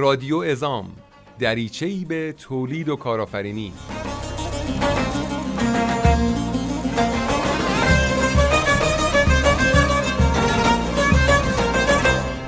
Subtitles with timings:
[0.00, 0.90] رادیو ازام
[1.38, 3.72] دریچه‌ای به تولید و کارآفرینی.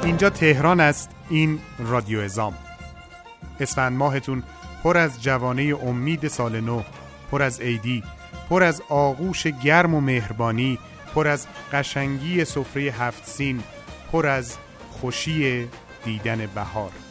[0.04, 2.54] اینجا تهران است این رادیو ازام
[3.60, 4.42] اسفند ماهتون
[4.82, 6.82] پر از جوانه امید سال نو
[7.30, 8.02] پر از عیدی
[8.50, 10.78] پر از آغوش گرم و مهربانی
[11.14, 13.62] پر از قشنگی سفره هفت سین
[14.12, 14.56] پر از
[14.90, 15.68] خوشی
[16.04, 17.01] دیدن بهار.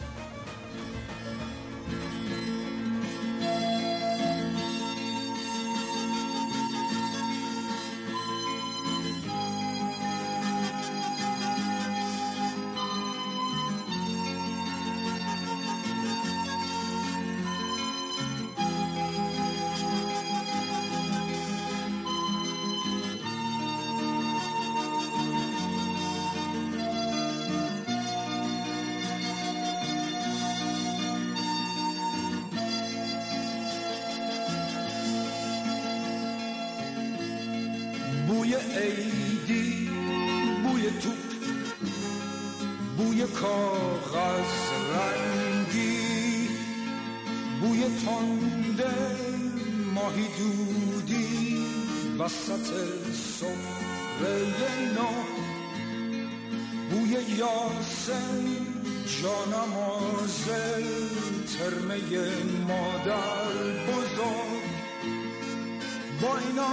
[66.22, 66.72] با اینا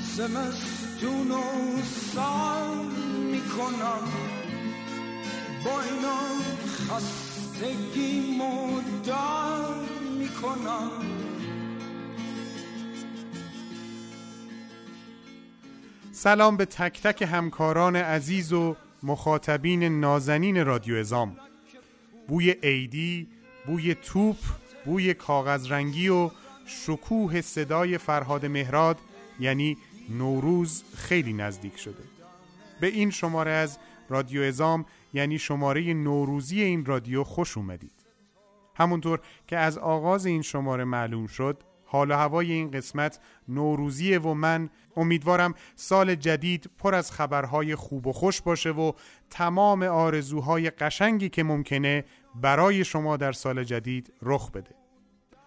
[0.00, 2.74] زمستون و سر
[3.32, 4.08] می‌کنم.
[5.64, 6.18] با اینا
[6.66, 9.74] خستگی مدر
[10.18, 10.90] می‌کنم.
[16.12, 21.36] سلام به تک تک همکاران عزیز و مخاطبین نازنین رادیو ازام
[22.28, 23.28] بوی عیدی،
[23.66, 24.36] بوی توپ،
[24.84, 26.30] بوی کاغذ رنگی و
[26.72, 28.98] شکوه صدای فرهاد مهراد
[29.40, 29.76] یعنی
[30.08, 32.04] نوروز خیلی نزدیک شده.
[32.80, 33.78] به این شماره از
[34.08, 34.84] رادیو ازام
[35.14, 37.92] یعنی شماره نوروزی این رادیو خوش اومدید.
[38.74, 43.18] همونطور که از آغاز این شماره معلوم شد حال و هوای این قسمت
[43.48, 48.92] نوروزیه و من امیدوارم سال جدید پر از خبرهای خوب و خوش باشه و
[49.30, 52.04] تمام آرزوهای قشنگی که ممکنه
[52.34, 54.81] برای شما در سال جدید رخ بده.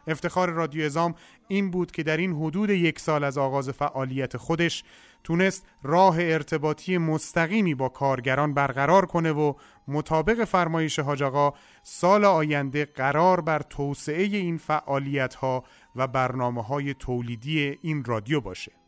[0.07, 1.15] افتخار رادیو ازام
[1.47, 4.83] این بود که در این حدود یک سال از آغاز فعالیت خودش
[5.23, 9.53] تونست راه ارتباطی مستقیمی با کارگران برقرار کنه و
[9.87, 15.63] مطابق فرمایش حاج آقا سال آینده قرار بر توسعه این فعالیت ها
[15.95, 18.84] و برنامه های تولیدی این رادیو باشه.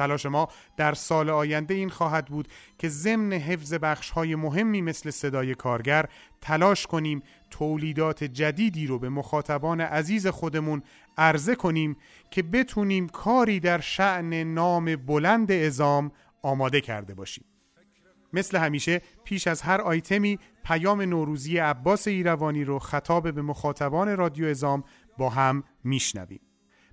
[0.00, 5.10] تلاش ما در سال آینده این خواهد بود که ضمن حفظ بخش های مهمی مثل
[5.10, 6.06] صدای کارگر
[6.40, 10.82] تلاش کنیم تولیدات جدیدی رو به مخاطبان عزیز خودمون
[11.18, 11.96] عرضه کنیم
[12.30, 16.12] که بتونیم کاری در شعن نام بلند ازام
[16.42, 17.44] آماده کرده باشیم.
[18.32, 24.46] مثل همیشه پیش از هر آیتمی پیام نوروزی عباس ایروانی رو خطاب به مخاطبان رادیو
[24.46, 24.84] ازام
[25.18, 26.49] با هم میشنویم.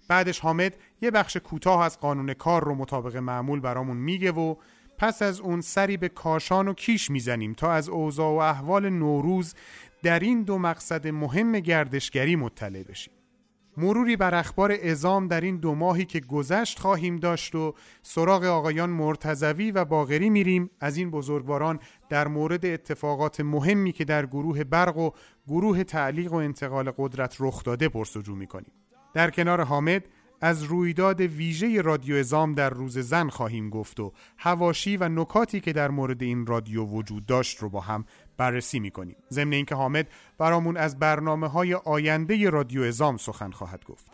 [0.08, 4.56] بعدش حامد یه بخش کوتاه از قانون کار رو مطابق معمول برامون میگه و
[4.98, 9.56] پس از اون سری به کاشان و کیش می‌زنیم تا از اوضاع و احوال نوروز
[10.04, 13.14] در این دو مقصد مهم گردشگری مطلع بشیم.
[13.78, 18.90] مروری بر اخبار ازام در این دو ماهی که گذشت خواهیم داشت و سراغ آقایان
[18.90, 20.70] مرتزوی و باغری میریم.
[20.80, 21.80] از این بزرگواران
[22.10, 25.12] در مورد اتفاقات مهمی که در گروه برق و
[25.48, 28.72] گروه تعلیق و انتقال قدرت رخ داده پرسجو می‌کنیم.
[29.18, 30.04] در کنار حامد
[30.42, 35.74] از رویداد ویژه رادیو ازام در روز زن خواهیم گفت و هواشی و نکاتی که
[35.74, 38.06] در مورد این رادیو وجود داشت رو با هم
[38.38, 40.08] بررسی می‌کنیم ضمن اینکه حامد
[40.38, 44.08] برامون از برنامه های آینده رادیو ازام سخن خواهد گفت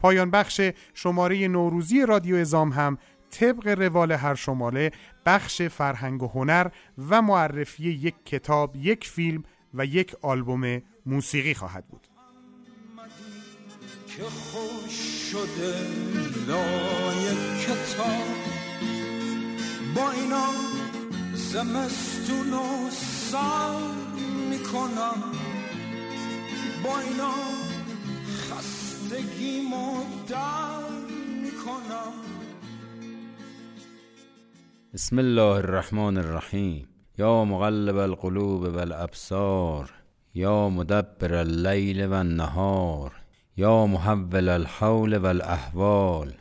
[0.00, 0.60] پایان بخش
[0.94, 2.98] شماره نوروزی رادیو ازام هم
[3.30, 4.90] طبق روال هر شماره
[5.26, 6.70] بخش فرهنگ و هنر
[7.10, 12.07] و معرفی یک کتاب، یک فیلم و یک آلبوم موسیقی خواهد بود.
[14.18, 15.74] که خوش شده
[16.48, 18.38] لای کتاب.
[19.96, 20.46] با اینا
[21.34, 23.78] زمستون و سر
[24.50, 25.22] می‌کنم.
[26.84, 27.34] با اینا
[28.28, 29.60] خستگی
[30.28, 30.88] در
[31.42, 32.12] می‌کنم.
[34.94, 36.88] بسم الله الرحمن الرحیم.
[37.18, 39.90] یا مقلب القلوب والابصار
[40.34, 43.17] یا مدبر اللیل والنهار
[43.58, 46.32] یا محول الحول والاحوال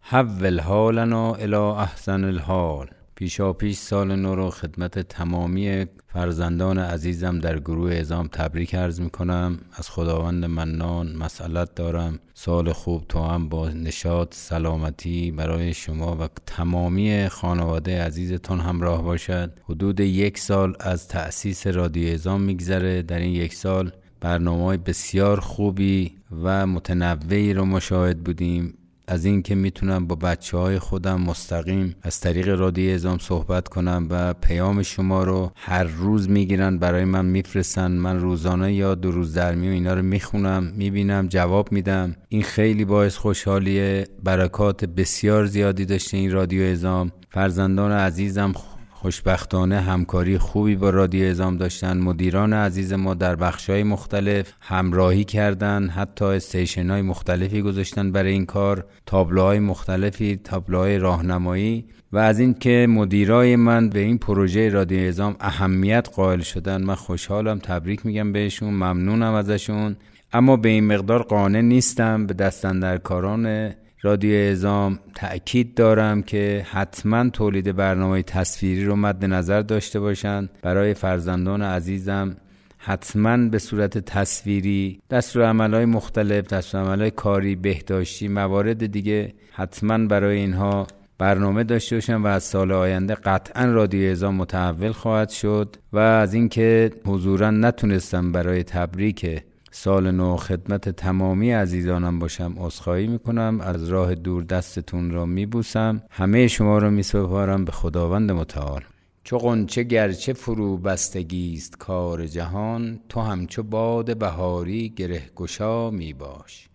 [0.00, 2.88] حول حالنا الى احسن الحال.
[3.14, 9.10] پیشا پیش سال نو رو خدمت تمامی فرزندان عزیزم در گروه ازام تبریک عرض می
[9.10, 12.18] کنم از خداوند منان مسئلت دارم.
[12.34, 19.52] سال خوب تو هم با نشاط سلامتی برای شما و تمامی خانواده عزیزتون همراه باشد.
[19.64, 23.02] حدود یک سال از تأسیس رادیو ازام میگذره.
[23.02, 28.74] در این یک سال برنامه بسیار خوبی و متنوعی رو مشاهد بودیم.
[29.08, 34.34] از اینکه می‌تونم با بچه های خودم مستقیم از طریق رادیو ازام صحبت کنم و
[34.34, 37.92] پیام شما رو هر روز می‌گیرن برای من میفرستن.
[37.92, 42.16] من روزانه یا دو روز در میون اینا رو می‌خونم می‌بینم جواب میدم.
[42.28, 44.08] این خیلی باعث خوشحالیه.
[44.24, 48.52] برکات بسیار زیادی داشته این رادیو ازام فرزندان عزیزم
[49.00, 51.98] خوشبختانه همکاری خوبی با رادیو ازام داشتن.
[51.98, 55.88] مدیران عزیز ما در بخشهای مختلف همراهی کردن.
[55.88, 58.84] حتی استیشن های مختلفی گذاشتن برای این کار.
[59.06, 61.84] تابلوهای مختلفی تابلوهای راهنمایی.
[62.12, 67.58] و از اینکه مدیرای من به این پروژه رادیو ازام اهمیت قائل شدن من خوشحالم.
[67.58, 68.74] تبریک میگم بهشون.
[68.74, 69.96] ممنونم ازشون.
[70.32, 72.26] اما به این مقدار قانع نیستم.
[72.26, 73.70] به دستندرکاران
[74.02, 80.94] رادیو ازام تأکید دارم که حتما تولید برنامه تصویری رو مد نظر داشته باشند برای
[80.94, 82.36] فرزندان عزیزم
[82.78, 90.38] حتما به صورت تصویری دستور عملهای مختلف دستور عملهای کاری بهداشتی موارد دیگه حتما برای
[90.38, 90.86] اینها
[91.18, 95.76] برنامه داشته باشم و از سال آینده قطعا رادیو ازام متحول خواهد شد.
[95.92, 99.42] و از اینکه حضورا نتونستم برای تبریک
[99.78, 102.54] سال نو خدمت تمامی عزیزانم باشم.
[102.58, 103.60] عذرخواهی می‌کنم.
[103.60, 106.02] از راه دور دستتون را میبوسم.
[106.10, 107.64] همه شما را میسپارم.
[107.64, 108.84] به خداوند متعال.
[109.24, 116.68] چو قنچه گرچه فرو بستگیست کار جهان تو همچو باد بهاری گره گشا می باش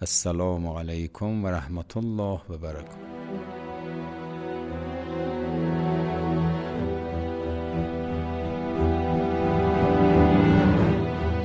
[0.00, 3.65] السلام علیکم و رحمت الله و برکاته.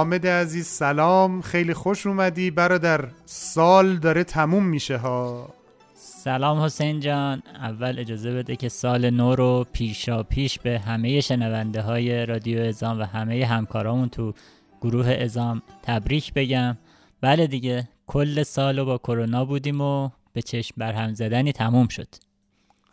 [0.00, 1.40] حامد عزیز سلام.
[1.40, 2.50] خیلی خوش اومدی.
[2.50, 5.54] برادر سال داره تموم میشه ها.
[5.94, 7.42] سلام حسین جان.
[7.54, 13.00] اول اجازه بده که سال نو رو پیشا پیش به همه شنونده های رادیو ازام
[13.00, 14.34] و همه همکارامون تو
[14.80, 16.76] گروه ازام تبریک بگم.
[17.20, 22.08] بله دیگه کل سال رو با کرونا بودیم و به چشم برهم زدنی تموم شد.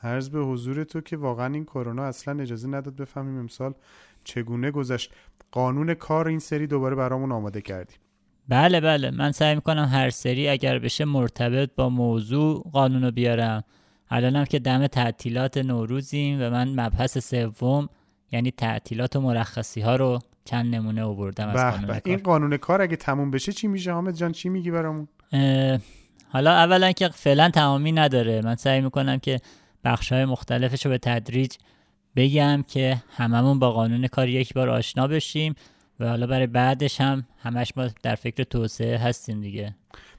[0.04, 3.74] عرض به حضور تو که واقعا این کرونا اصلا اجازه نداد بفهمیم امسال
[4.24, 5.12] چگونه گذشت.
[5.58, 7.98] قانون کار این سری دوباره برامون آماده کردیم.
[8.48, 9.12] بله بله.
[9.12, 13.64] من سعی می‌کنم هر سری اگر بشه مرتبط با موضوع قانون رو بیارم.
[14.10, 17.90] الانم که دم تعطیلات نوروزیم و من مبحث سوم
[18.32, 22.02] یعنی تعطیلات و مرخصی ها رو چند نمونه آوردم از قانون کار.
[22.06, 25.08] این قانون کار اگه تموم بشه چی میشه؟ حامد جان چی میگی برامون؟
[26.30, 28.42] حالا اولا که فعلا تمامی نداره.
[28.42, 29.40] من سعی می‌کنم که
[29.84, 31.56] بخش های مختلفش رو به تدریج
[32.18, 35.56] بگم که هممون با قانون کار یک بار آشنا بشیم
[36.00, 39.76] و حالا برای بعدش هم همش ما در فکر توسعه هستیم دیگه.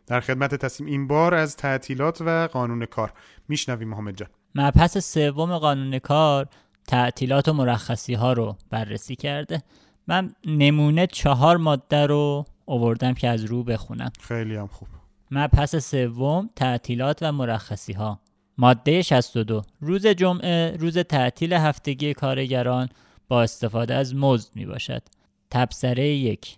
[0.07, 3.12] در خدمت تصمیم این بار از تعطیلات و قانون کار.
[3.49, 4.28] میشنویم حامد جان.
[4.55, 6.49] مبحث سوم قانون کار
[6.88, 9.62] تعطیلات و مرخصی ها رو بررسی کرده.
[10.07, 14.12] من نمونه چهار ماده رو آوردم که از رو بخونم.
[14.21, 14.88] خیلی هم خوب.
[15.31, 18.21] مبحث سوم تعطیلات و مرخصی ها
[18.58, 22.88] ماده 62 روز جمعه روز تعطیل هفتگی کارگران
[23.28, 25.02] با استفاده از مزد می باشد
[25.50, 26.56] تبصره یک.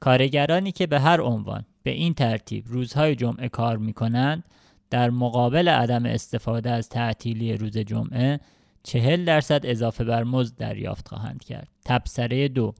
[0.00, 4.44] کارگرانی که به هر عنوان به این ترتیب روزهای جمعه کار می کنند
[4.90, 8.40] در مقابل عدم استفاده از تعطیلی روز جمعه
[8.82, 11.68] چهل درصد اضافه بر مزد دریافت خواهند کرد.
[11.84, 12.74] تبصره دو.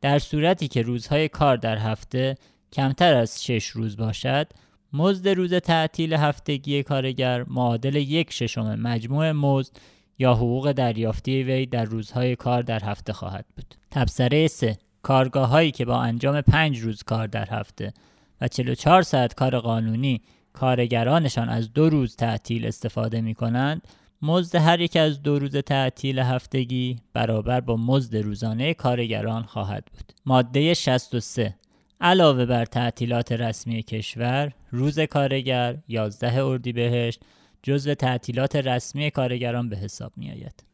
[0.00, 2.34] در صورتی که روزهای کار در هفته
[2.72, 4.46] کمتر از شش روز باشد
[4.94, 9.76] مزد روز تعطیل هفتگی کارگر معادل یک ششم مجموع مزد
[10.18, 13.74] یا حقوق دریافتی وی در روزهای کار در هفته خواهد بود.
[13.90, 17.92] تبصره 3 کارگاه هایی که با انجام پنج روز کار در هفته
[18.40, 20.20] و 44 ساعت کار قانونی
[20.52, 23.88] کارگرانشان از دو روز تعطیل استفاده می کنند
[24.22, 30.12] مزد هر یک از دو روز تعطیل هفتگی برابر با مزد روزانه کارگران خواهد بود.
[30.26, 31.54] ماده 63
[32.00, 37.20] علاوه بر تعطیلات رسمی کشور، روز کارگر 11 اردیبهشت
[37.62, 40.64] جزو تعطیلات رسمی کارگران به حساب می آید.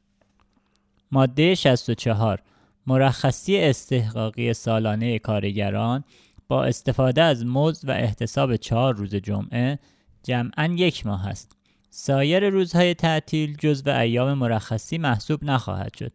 [1.12, 2.42] ماده 64
[2.86, 6.04] مرخصی استحقاقی سالانه کارگران
[6.48, 9.78] با استفاده از مزد و احتساب چهار روز جمعه
[10.22, 11.56] جمعا یک ماه است.
[11.90, 16.12] سایر روزهای تعطیل جزو ایام مرخصی محسوب نخواهد شد.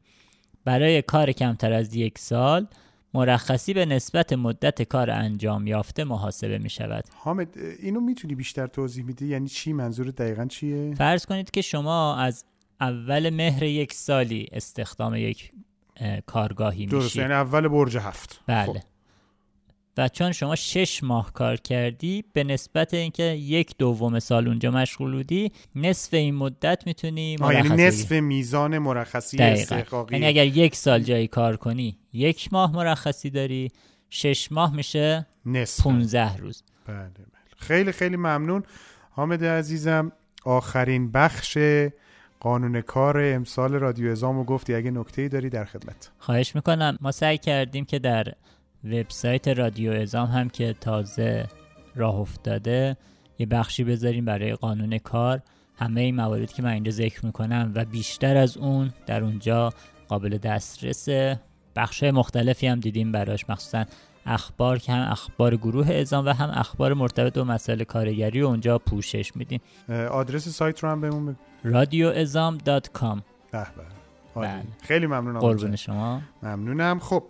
[0.64, 2.68] برای کار کمتر از یک سال
[3.16, 9.06] مرخصی به نسبت مدت کار انجام یافته محاسبه می شود حامد اینو می‌تونی بیشتر توضیح
[9.06, 12.46] میدی؟ یعنی چی؟ منظور دقیقا چیه؟ فرض کنید که شما از
[12.82, 15.52] اول مهر یک سالی استخدام یک
[16.26, 17.00] کارگاهی میشید.
[17.00, 18.42] درست یعنی اول برج هفت.
[18.48, 18.66] بله.
[18.66, 18.78] خب.
[19.98, 25.16] و چون شما شش ماه کار کردی به نسبت اینکه یک دوم سال اونجا مشغول
[25.16, 30.16] بودی نصف این مدت می‌تونی یعنی نصف میزان مرخصی استحقاقی.
[30.16, 33.72] یعنی اگر یک سال جایی کار کنی یک ماه مرخصی داری
[34.10, 35.84] شش ماه میشه نصف.
[35.84, 36.64] 15 روز.
[36.88, 37.10] بله بله.
[37.58, 38.64] خیلی خیلی ممنون.
[39.12, 40.12] حامد عزیزم
[40.46, 41.58] آخرین بخش
[42.40, 44.74] قانون کار امسال رادیو ازامو گفتی.
[44.74, 46.12] اگه نکته داری در خدمت.
[46.20, 46.98] خواهش می‌کنم.
[47.02, 48.34] ما سعی کردیم که در
[48.86, 51.48] وبسایت رادیو ازام هم که تازه
[51.96, 52.98] راه افتاده
[53.40, 55.42] یه بخشی بذاریم برای قانون کار.
[55.80, 59.74] همه این مواردی که من اینجا ذکر می‌کنم و بیشتر از اون در اونجا
[60.08, 61.40] قابل دسترسه.
[61.76, 63.86] بخش مختلفی هم دیدیم براش مخصوصا
[64.26, 68.78] اخبار که هم اخبار گروه ازام و هم اخبار مرتبط با مسائل کارگری و اونجا
[68.78, 69.62] پوشش میدیم.
[70.12, 73.24] آدرس سایت رو هم بهمون رادیو ازام دات کام.
[74.36, 74.64] بله.
[74.82, 75.40] خیلی ممنونم.
[75.40, 76.22] قربون شما.
[76.44, 77.00] ممنونم.
[77.00, 77.24] خب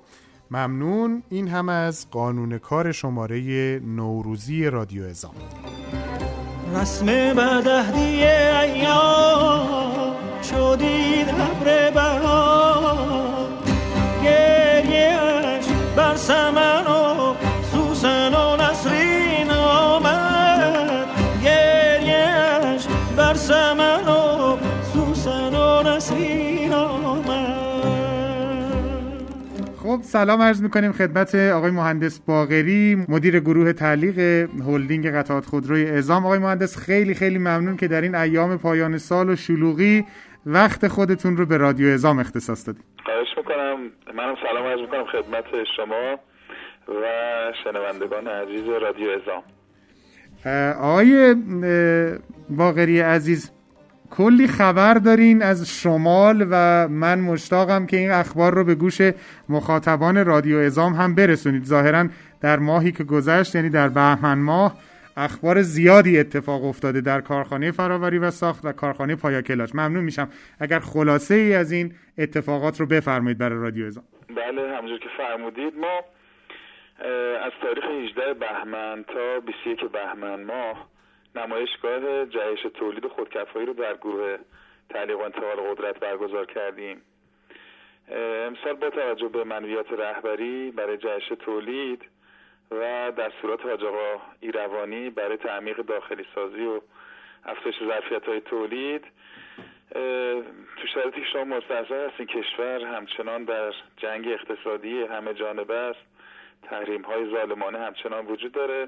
[0.51, 1.23] ممنون.
[1.29, 5.35] این هم از قانون کار شماره نوروزی رادیو ازام
[6.75, 13.47] رسم بدهدی ایام شدید ابر بهار
[14.23, 16.94] گریهش بر سمن
[29.95, 34.19] خب سلام عرض می‌کنیم خدمت آقای مهندس باغری مدیر گروه تعلیق
[34.67, 39.29] هلدینگ قطعات خودروی ازام آقای مهندس خیلی خیلی ممنون که در این ایام پایان سال
[39.29, 40.05] و شلوغی
[40.45, 43.77] وقت خودتون رو به رادیو ازام اختصاص دادیم خواهش می‌کنم.
[44.17, 45.45] منم سلام عرض می‌کنم خدمت
[45.77, 46.19] شما
[46.87, 47.03] و
[47.63, 49.43] شنوندگان عزیز رادیو ازام
[50.81, 51.35] آقای
[52.49, 53.51] باغری عزیز
[54.17, 59.01] کلی خبر دارین از شمال و من مشتاقم که این اخبار رو به گوش
[59.49, 61.63] مخاطبان رادیو ازام هم برسونید.
[61.63, 62.07] ظاهرا
[62.41, 64.75] در ماهی که گذشت یعنی در بهمن ماه
[65.17, 70.29] اخبار زیادی اتفاق افتاده در کارخانه فراوری و ساخت و کارخانه پایاکلاش ممنون میشم.
[70.59, 74.03] اگر خلاصه ای از این اتفاقات رو بفرمایید برای رادیو ازام
[74.35, 76.01] بله همونجور که فرمودید ما
[77.45, 80.94] از تاریخ 18 بهمن تا 21 بهمن ماه
[81.35, 84.37] نمایشگاه جهش تولید خودکفایی رو در گروه
[84.89, 87.01] تعلیق و انتقال قدرت برگزار کردیم.
[88.11, 92.05] امسال با توجه به منویات رهبری برای جهش تولید
[92.71, 96.81] و دستورات حاج آقا ایروانی برای تعمیق داخلی سازی و
[97.45, 99.05] افزایش ظرفیت های تولید
[100.77, 105.99] تو شرایطی که شما مستحضر هستین کشور همچنان در جنگ اقتصادی همه جانبه است.
[106.63, 108.87] تحریم های ظالمانه همچنان وجود داره.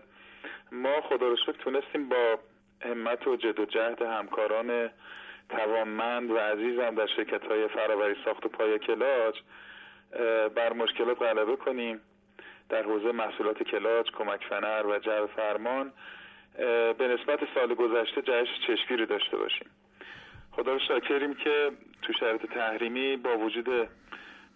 [0.71, 2.39] ما خدا رو شکر تونستیم با
[2.81, 4.89] همت و جد و جهد همکاران
[5.49, 9.41] توانمند و عزیزم در شرکت های فراوری ساخت و پای کلاج
[10.55, 12.01] بر مشکلات غلبه کنیم.
[12.69, 15.93] در حوزه محصولات کلاج، کمک فنر و جر فرمان
[16.97, 19.67] به نسبت سال گذشته جهش چشمی رو داشته باشیم.
[20.51, 23.89] خدا رو شاکریم که تو شرایط تحریمی با وجود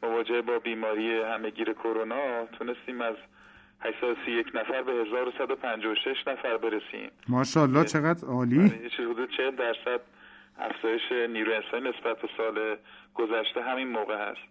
[0.04, 3.16] مواجهه با بیماری همهگیر کرونا تونستیم از
[3.84, 7.12] 831 نفر به 1156 نفر برسیم.
[7.28, 8.70] ماشاءالله چقدر عالی.
[8.70, 10.02] چیز حدود 40 درصد
[10.60, 12.78] افزایش نیرو انسانی نسبت به سال
[13.14, 14.42] گذشته همین موقع هست.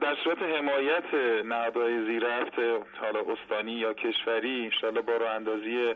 [0.00, 2.58] در صورت حمایت نهادهای ذی‌ربط
[3.00, 5.94] حالا استانی یا کشوری انشاءالله با راه اندازی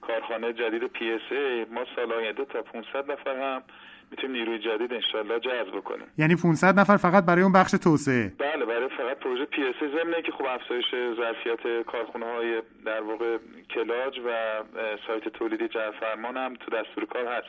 [0.00, 3.62] کارخانه جدید PSA ما سال آینده تا 500 نفر هم
[4.12, 8.64] می‌تونیم نیروی جدید انشالله جذب کنیم یعنی 500 نفر فقط برای اون بخش توسعه؟ بله
[8.64, 10.84] برای فقط پروژه PSA ضمن که خب افزایش
[11.16, 13.38] ظرفیت کارخونه های در واقع
[13.74, 14.30] کلاچ و
[15.06, 17.48] سایت تولیدی جعفرمان هم تو دستور کار هست.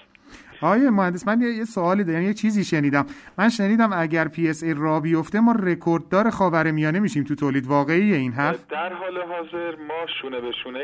[0.62, 3.06] آقای مهندس من یه, یه سوالی دارم یه چیزی شنیدم.
[3.38, 7.68] من شنیدم اگر PSA را بیفته ما رکورددار خاورمیانه میشیم تو تولید.
[7.68, 10.84] واقعی این حرف؟ در حال حاضر ما شونه به شونه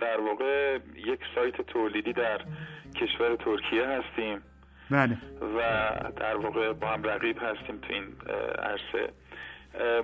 [0.00, 2.40] در واقع یک سایت تولیدی در
[2.94, 4.42] کشور ترکیه هستیم.
[4.90, 5.18] بله.
[5.56, 5.60] و
[6.16, 8.04] در واقع با هم رقیب هستیم تو این
[8.58, 9.12] عرصه.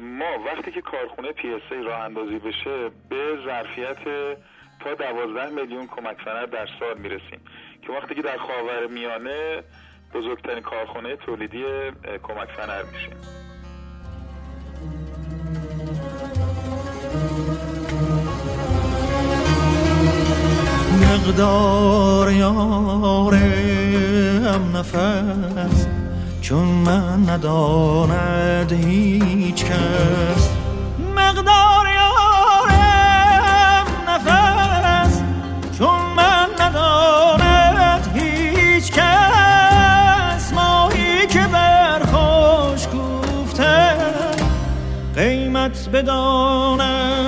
[0.00, 3.98] ما وقتی که کارخونه پی اس ای راه اندازی بشه به ظرفیت
[4.80, 7.40] تا 12 میلیون کمک فنر در سال می‌رسیم.
[7.82, 9.62] که وقتی که در خاور میانه
[10.14, 11.64] بزرگترین کارخانه تولیدی
[12.22, 13.16] کمک فنر میشیم
[21.12, 23.42] مقدار یارم
[24.76, 25.86] نفس
[26.40, 30.48] چون من نداند هیچ کس.
[31.16, 35.22] مقدار یارم نفس
[35.78, 40.52] چون من نداند هیچ کس.
[40.52, 43.96] ماهی که بر خوش گفته
[45.16, 47.21] قیمت بداند.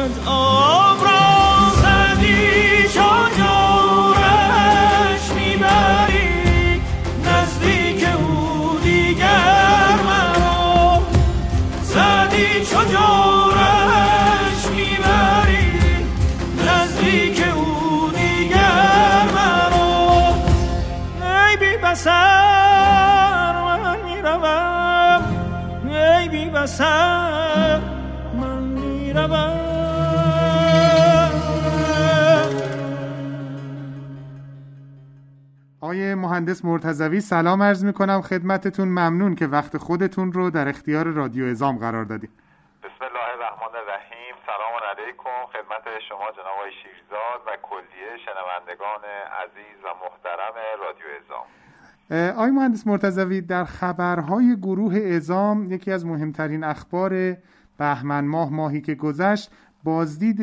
[36.35, 38.21] مهندس مرتضوی سلام عرض می‌کنم.
[38.21, 42.31] خدمتتون ممنون که وقت خودتون رو در اختیار رادیو ازام قرار دادید.
[42.83, 44.35] بسم الله الرحمن الرحیم.
[44.47, 45.39] سلام علیکم.
[45.53, 49.05] خدمت شما جناب آقای شیرزاد و کلیه شنوندگان
[49.43, 51.47] عزیز و محترم رادیو ازام
[52.37, 57.37] آقای مهندس مرتضوی در خبرهای گروه ازام یکی از مهمترین اخبار
[57.79, 59.51] بهمن ماه ماهی که گذشت
[59.85, 60.41] بازدید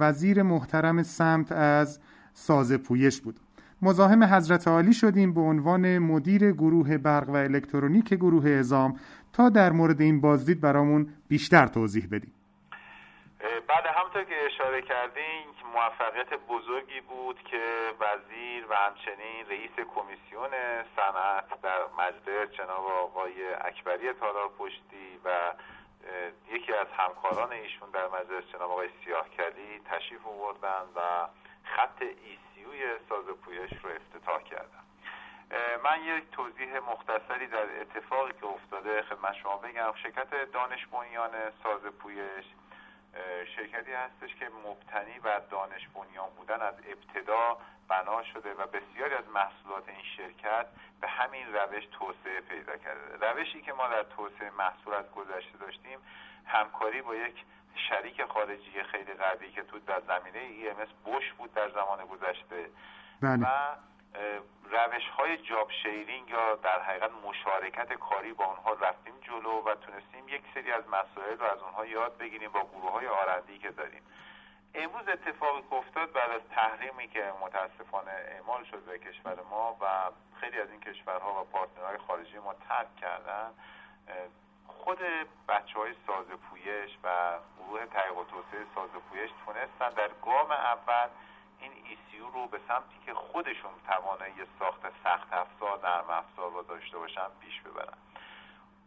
[0.00, 2.00] وزیر محترم سمت از
[2.32, 3.40] ساز پویش بود.
[3.82, 8.96] مزاحم حضرت عالی شدیم به عنوان مدیر گروه برق و الکترونیک گروه ازام
[9.32, 12.34] تا در مورد این بازدید برامون بیشتر توضیح بدیم.
[13.68, 17.64] بله همطور که اشاره کردین موفقیت بزرگی بود که
[18.00, 20.50] وزیر و همچنین رئیس کمیسیون
[20.96, 25.28] صنعت در مجلس جناب آقای اکبری تالار پشتی و
[26.54, 31.00] یکی از همکاران ایشون در مجلس جناب آقای سیاهکلی تشریف آوردن و
[31.64, 34.82] خط ایسیوی ساز پویش رو افتتاح کردن
[35.50, 39.92] اه، من یک توضیح مختصری در اتفاقی که افتاده خدمت شما بگم.
[40.02, 41.30] شرکت دانش بنیان
[41.62, 42.44] ساز پویش
[43.56, 49.28] شرکتی هستش که مبتنی بر دانش بنیان بودن از ابتدا بنا شده و بسیاری از
[49.28, 50.66] محصولات این شرکت
[51.00, 53.26] به همین روش توسعه پیدا کرده.
[53.26, 55.98] روشی که ما در توسعه محصول از گذشته داشتیم
[56.46, 57.44] همکاری با یک
[57.88, 62.70] شریک خارجی خیلی قوی که تو در زمینه EMS بوش بود در زمان گذشته.
[63.22, 63.46] بله.
[63.46, 63.76] و
[64.70, 70.28] روش های جاب شیرینگ یا در حقیقت مشارکت کاری با اونها رفتیم جلو و تونستیم
[70.28, 74.02] یک سری از مسائل رو از اونها یاد بگیریم با گروه های آرندی که داریم.
[74.74, 79.86] امروز اتفاقی که افتاد بعد از تحریمی که متاسفانه اعمال شد به کشور ما و
[80.40, 83.50] خیلی از این کشورها و پارتنرهای خارجی ما ترک کردن.
[84.66, 84.98] خود
[85.48, 91.08] بچه های ساز پویش و گروه تحقیق و توسعه ساز پویش تونستن در گام اول
[91.60, 96.98] این ECU رو به سمتی که خودشون توانایی ساخت سخت افزار نرم افزار رو داشته
[96.98, 97.98] باشن پیش ببرن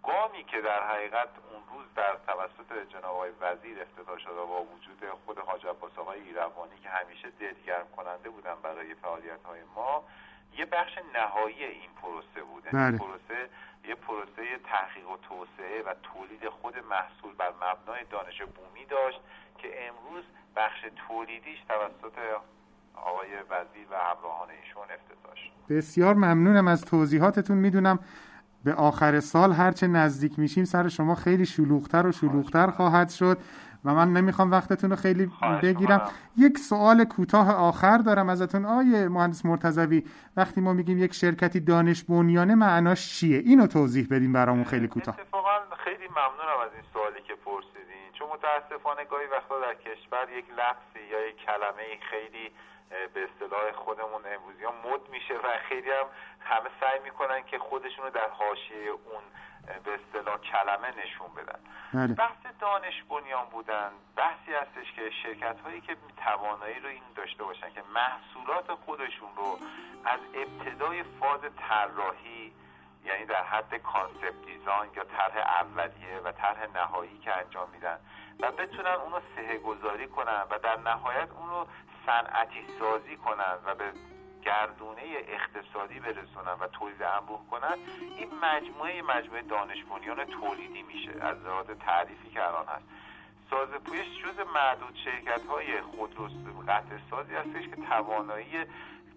[0.03, 4.63] گامی که در حقیقت اون روز در توسط جناب آقای وزیر افتتاح شد و با
[4.63, 10.03] وجود خود حاج عباس آقای ایروانی که همیشه دلگرم کننده بودن برای فعالیت های ما
[10.57, 12.85] یه بخش نهایی این پروسه بود بله.
[12.85, 13.49] این پروسه
[13.89, 19.19] یه پروسه تحقیق و توسعه و تولید خود محصول بر مبنای دانش بومی داشت
[19.57, 20.23] که امروز
[20.55, 22.17] بخش تولیدیش توسط
[22.93, 25.25] آقای وزیر و همراهان ایشون افتتاح
[25.69, 27.57] بسیار ممنونم از توضیحاتتون.
[27.57, 27.99] می‌دونم
[28.63, 33.37] به آخر سال هرچه نزدیک میشیم سر شما خیلی شلوغتر و شلوغتر خواهد شد.
[33.85, 35.31] و من نمی‌خوام وقتتون رو خیلی
[35.63, 36.01] بگیرم.
[36.37, 38.65] یک سوال کوتاه آخر دارم ازتون.
[38.65, 40.03] آیه مهندس مرتضوی
[40.37, 45.19] وقتی ما میگیم یک شرکتی دانش بنیانه معناش چیه؟ اینو توضیح بدین برامون خیلی کوتاه.
[45.19, 48.09] اتفاقا خیلی ممنونم از این سوالی که پرسیدین.
[48.13, 52.51] چون متاسفانه گاهی وقتا در کشور یک لفظی یا یک کلمه خیلی
[53.13, 56.07] به اصطلاح خودمون امروزی ها مد میشه و خیلی هم
[56.51, 59.23] همه سعی می‌کنن که خودشون رو در حاشیه اون
[59.83, 61.59] به اصطلاح کلمه نشون بدن
[61.93, 62.13] بله.
[62.13, 67.69] بحث دانش بنیان بودن بحثی هستش که شرکت هایی که توانایی رو این داشته باشن
[67.69, 69.59] که محصولات خودشون رو
[70.05, 72.53] از ابتدای فاز طراحی
[73.05, 77.99] یعنی در حد concept design یا طرح اولیه و طرح نهایی که انجام میدن
[78.39, 81.65] و بتونن اونو صحه گذاری کنن و در نهایت اونو
[82.05, 83.85] صنعتی سازی کنن و به
[84.45, 87.77] گردونه اقتصادی برسونن و تولید انبوه کنن
[88.17, 92.85] این مجموعه مجموعه دانش بنیان تولیدی میشه از لحاظ تعریفی که الان هست.
[93.49, 96.29] ساز پویش جز معدود شرکت های خودرو
[96.67, 98.65] قطع سازی هستش که توانایی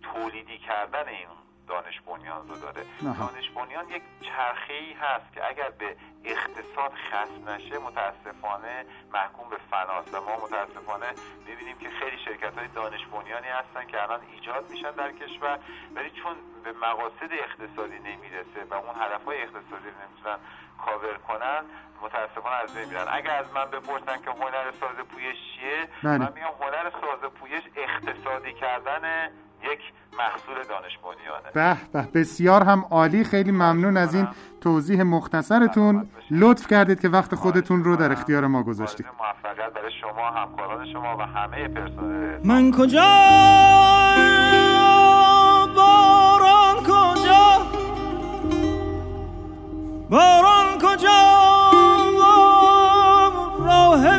[0.03, 1.29] تولیدی کردن این
[1.68, 2.83] دانش بنیان رو داره.
[3.02, 9.57] دانش بنیان یک چرخه ای هست که اگر به اقتصاد خصم نشه متاسفانه محکوم به
[9.70, 10.14] فناست.
[10.14, 11.07] و ما متاسفانه
[11.46, 15.59] می‌بینیم که خیلی شرکت های دانش بنیانی هستن که الان ایجاد میشن در کشور
[15.94, 20.38] ولی چون به مقاصد اقتصادی نمی‌رسه و اون هدف های اقتصادی نمی‌تونن
[20.78, 21.64] کاور کنن
[22.02, 23.07] متاسفانه از بین میرن.
[23.11, 26.18] اگر از من بپرسن که هنر ساز پویش چیه بله.
[26.18, 29.31] من میگم هنر ساز پویش اقتصادی کردن
[29.64, 29.81] یک
[30.18, 31.51] محصول دانش بنیانه.
[31.55, 33.25] به به بسیار هم عالی.
[33.25, 34.29] خیلی ممنون از این
[34.61, 36.09] توضیح مختصرتون.
[36.31, 39.07] لطف کردید که وقت خودتون رو در اختیار ما گذاشتید.
[39.07, 43.09] موفقیت برای شما همکاران شما و همه پرسنل من کجا؟
[45.77, 47.59] باران کجا؟
[50.11, 51.49] باران کجا؟
[53.59, 54.18] راه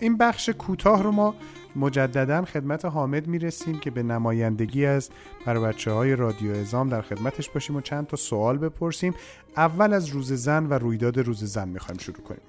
[0.00, 1.34] این بخش کوتاه رو ما
[1.76, 5.10] مجددا خدمت حامد می‌رسیم که به نمایندگی از
[5.46, 9.14] بر بچه های رادیو ازام در خدمتش باشیم و چند تا سوال بپرسیم.
[9.56, 12.40] اول از روز زن و رویداد روز زن می‌خوایم شروع کنیم.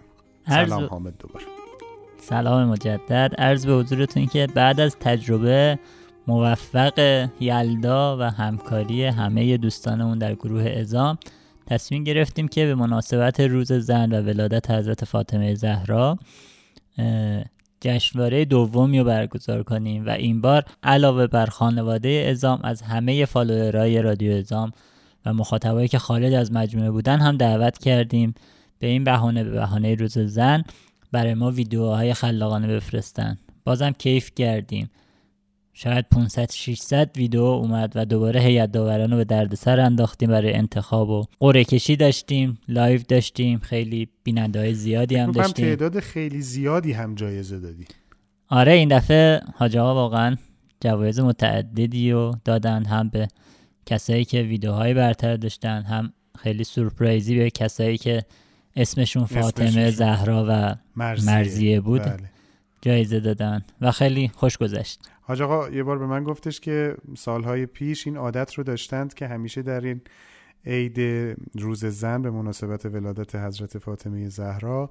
[0.48, 1.46] سلام حامد دوباره.
[2.22, 3.36] سلام مجدد.
[3.38, 5.80] عرض به حضورتون که بعد از تجربه
[6.28, 11.18] موفق یلدا و همکاری همه دوستانمون در گروه ازام
[11.68, 16.18] تصمیم گرفتیم که به مناسبت روز زن و ولادت حضرت فاطمه زهرا
[17.82, 23.93] جشنواره دومی رو برگزار کنیم و این بار علاوه بر خانواده عظام از همه follower
[23.93, 24.72] ای رادیو عظام
[25.26, 28.34] و مخاطبایی که خارج از مجموعه بودن هم دعوت کردیم.
[28.80, 30.64] به این بهانه به بهانه روز زن
[31.12, 33.38] برای ما ویدیوهای خلاقانه بفرستن.
[33.64, 34.90] بازم کیف کردیم.
[35.82, 41.10] شاید 500 600 ویدیو اومد و دوباره هیئت داوران رو به دردسر انداختیم برای انتخاب
[41.10, 46.92] و قرعه کشی داشتیم live داشتیم خیلی بیننده های زیادی هم داشتیم تعداد خیلی زیادی
[46.92, 47.86] هم جایزه دادی
[48.50, 50.36] آره این دفعه حاج آقا واقعا
[50.82, 53.28] جوایز متعددی رو دادن هم به
[53.86, 58.24] کسایی که ویدیوهای برتر داشتن هم خیلی سورپرایزی به کسایی که
[58.76, 59.92] اسمشون فاطمه.
[59.92, 62.02] زهرا و مرزیه, مرزیه بود.
[62.02, 62.30] بله.
[62.82, 67.66] جایزه دادن و خیلی خوش گذشت حاج آقا یه بار به من گفتش که سالهای
[67.66, 70.02] پیش این عادت رو داشتند که همیشه در این
[70.66, 71.00] عید
[71.56, 74.90] روز زن به مناسبت ولادت حضرت فاطمه زهرا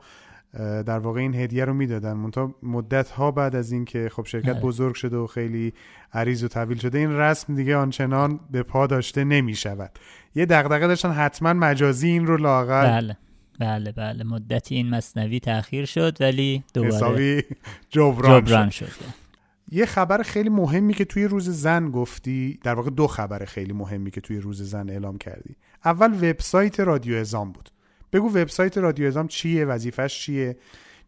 [0.86, 2.12] در واقع این هدیه رو می‌دادن.
[2.12, 4.60] منتها مدت ها بعد از اینکه خب شرکت آره.
[4.60, 5.72] بزرگ شده و خیلی
[6.12, 9.90] عریض و طویل شده این رسم دیگه آنچنان به پا داشته نمی شود
[10.34, 12.86] یه دغدغه داشتن حتما مجازی این رو لاغر.
[13.00, 13.16] بله
[13.60, 14.24] بله بله.
[14.24, 17.42] مدتی این مصنوی تاخیر شد ولی دوباره حسابی
[17.90, 18.86] جبران, جبران شد.
[18.86, 19.27] شد.
[19.70, 24.10] یه خبر خیلی مهمی که توی روز زن گفتی در واقع دو خبر خیلی مهمی
[24.10, 25.56] که توی روز زن اعلام کردی.
[25.84, 27.68] اول وبسایت رادیو ازام بود.
[28.12, 30.56] بگو وبسایت رادیو ازام چیه وظیفش چیه؟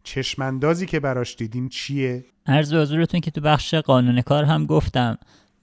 [0.03, 5.17] چشماندازی که براش دیدین چیه؟ عرض به حضورتون که تو بخش قانون کار هم گفتم.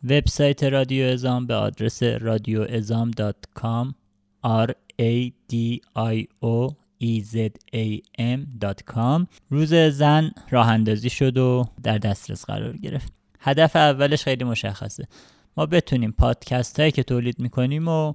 [0.05, 3.11] وبسایت رادیو ازام به آدرس رادیو ازام
[3.61, 3.95] .com
[4.45, 7.37] r a d i o e z
[7.75, 8.41] a m
[8.95, 9.27] .com.
[9.51, 13.13] روز زن راه اندازی شد و در دسترس قرار گرفت.
[13.41, 15.09] هدف اولش خیلی مشخصه.
[15.57, 18.13] ما بتونیم پادکست هایی که تولید می‌کنیم و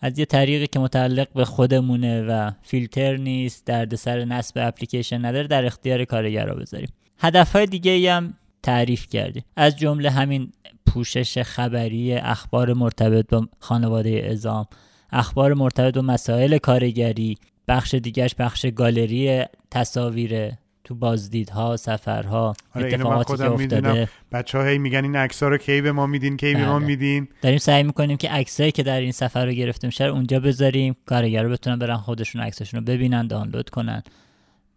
[0.00, 5.64] از یه طریقی که متعلق به خودمونه و فیلتر نیست دردسر نصب اپلیکیشن نداره در
[5.64, 6.88] اختیار کارگرا بذاریم.
[7.18, 9.44] هدفهای دیگه ای هم تعریف کردیم.
[9.56, 10.52] از جمله همین
[10.86, 14.66] پوشش خبری اخبار مرتبط با خانواده ازام
[15.12, 17.36] اخبار مرتبط با مسائل کارگری
[17.68, 20.52] بخش دیگرش بخش گالری تصاویر
[20.84, 24.08] تو بازدیدها سفرها آره اتفاقاتی که افتاده.
[24.32, 26.86] بچه ها هی میگن این عکس رو کی به ما میدین کی به ما بله.
[26.86, 30.40] میدین؟ داریم سعی می‌کنیم که عکسایی که در این سفر رو گرفته میشه رو اونجا
[30.40, 34.02] بذاریم کارگرا بتونن برن خودشون عکساشون رو ببینن دانلود کنن.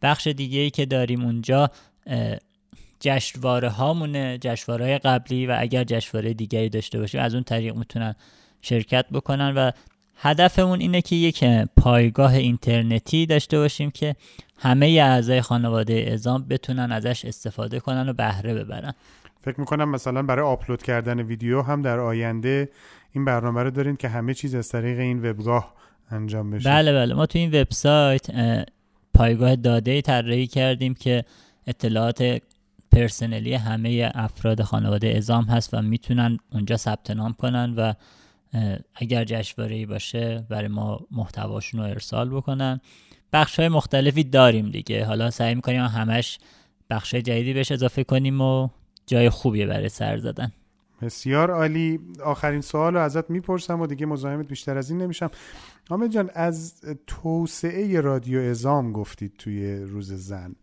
[0.02, 1.70] بخش دیگه ای که داریم اونجا
[3.00, 8.16] جشنواره هامونه جشنواره قبلی و اگر جشنواره دیگری داشته باشیم از اون طریق می‌تونن
[8.62, 9.72] شرکت بکنن و
[10.20, 11.44] هدفمون اینه که یک
[11.78, 14.16] پایگاه اینترنتی داشته باشیم که
[14.60, 18.94] همه اعضای خانواده اعزام بتونن ازش استفاده کنن و بهره ببرن.
[19.42, 22.70] فکر می‌کنم مثلا برای آپلود کردن ویدیو هم در آینده
[23.12, 25.74] این برنامه رو دارین که همه چیز از طریق این وبگاه
[26.12, 26.70] انجام بشه.
[26.70, 27.14] بله بله.
[27.14, 28.66] ما تو این وبسایت اه،
[29.14, 31.26] پایگاه داده طراحی کردیم که
[31.68, 32.42] اطلاعات
[32.92, 37.94] پرسنلی همه افراد خانواده اعزام هست و می‌تونن اونجا ثبت نام کنن و
[38.96, 42.82] اگر جشنواره‌ای باشه برای ما محتواشون رو ارسال بکنن.
[43.34, 45.06] بخش های مختلفی داریم دیگه.
[45.06, 46.40] حالا سعی می‌کنیم همش
[46.90, 48.70] بخش جدیدی بهش اضافه کنیم و
[49.06, 50.52] جای خوبیه برای سر زدن.
[51.02, 52.00] بسیار عالی.
[52.24, 55.32] آخرین سوال رو ازت می‌پرسم و دیگه مزاحمت بیشتر از این نمیشم.
[55.90, 60.56] حامد جان از توسعه رادیو ازام گفتید توی روز زن.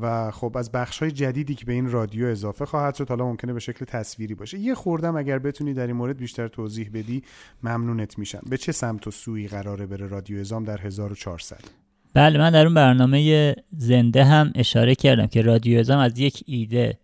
[0.00, 3.52] و خب از بخش های جدیدی که به این رادیو اضافه خواهد شد حالا ممکنه
[3.52, 4.58] به شکل تصویری باشه.
[4.58, 7.22] یه خوردم اگر بتونی در این مورد بیشتر توضیح بدی
[7.62, 8.42] ممنونت میشم.
[8.50, 11.60] به چه سمت و سوی قراره بره رادیو ازام در 1400
[12.14, 16.98] بله من در اون برنامه زنده هم اشاره کردم که رادیو ازام از یک ایده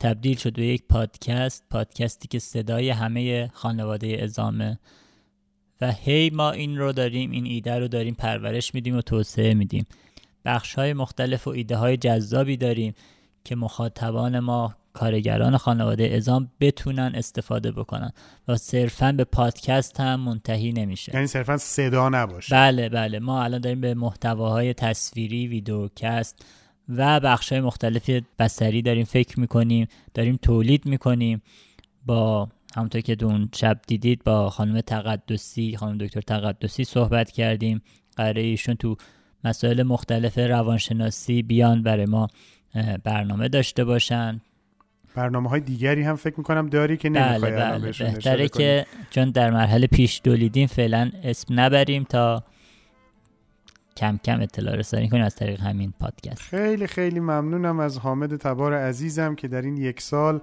[0.00, 4.78] تبدیل شد به یک پادکست پادکستی که صدای همه خانواده ازامه
[5.80, 9.86] و هی ما این رو داریم این ایده رو داریم پرورش میدیم و توسعه میدیم.
[10.46, 12.94] بخش های مختلف و ایده های جذابی داریم
[13.44, 18.12] که مخاطبان ما کارگران خانواده ازام بتونن استفاده بکنن
[18.48, 21.14] و صرفا به پادکست هم منتهی نمیشه.
[21.14, 22.54] یعنی صرفا صدا نباشه.
[22.54, 23.18] بله بله.
[23.18, 26.44] ما الان داریم به محتواهای تصویری ویدیوکست
[26.88, 31.42] و بخش های مختلف بستری داریم فکر می‌کنیم داریم تولید می‌کنیم
[32.06, 37.82] با همونطور که دون شب دیدید با خانم تقدسی خانم دکتر تقدسی صحبت کردیم.
[38.16, 38.96] قراره ایشون تو
[39.44, 42.28] مسائل مختلف روانشناسی بیان برای ما
[43.04, 44.40] برنامه داشته باشن.
[45.14, 48.48] برنامه های دیگری هم فکر می‌کنم داری که بله نمی‌خوای بله بهشون بهتره.
[48.48, 52.44] که چون در مرحله پیش دولیدیم فعلا اسم نبریم تا
[53.96, 56.40] کم کم اطلاع رسانی کنیم از طریق همین پادکست.
[56.42, 60.40] خیلی خیلی ممنونم از حامد تبار عزیزم که در این یک سال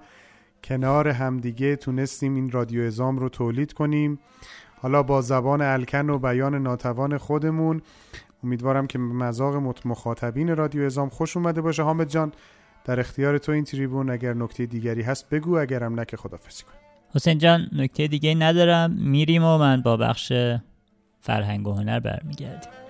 [0.63, 4.19] کنار همدیگه تونستیم این رادیو ازام رو تولید کنیم.
[4.81, 7.81] حالا با زبان الکن و بیان ناتوان خودمون
[8.43, 11.83] امیدوارم که مذاق مخاطبین رادیو ازام خوش اومده باشه.
[11.83, 12.31] حامد جان
[12.85, 16.73] در اختیار تو این تریبون اگر نکته دیگری هست بگو اگرم نه که خدافزی کن.
[17.15, 18.91] حسین جان نکته دیگه ندارم.
[18.91, 20.33] میریم و من با بخش
[21.19, 22.82] فرهنگ و هنر برمیگردیم.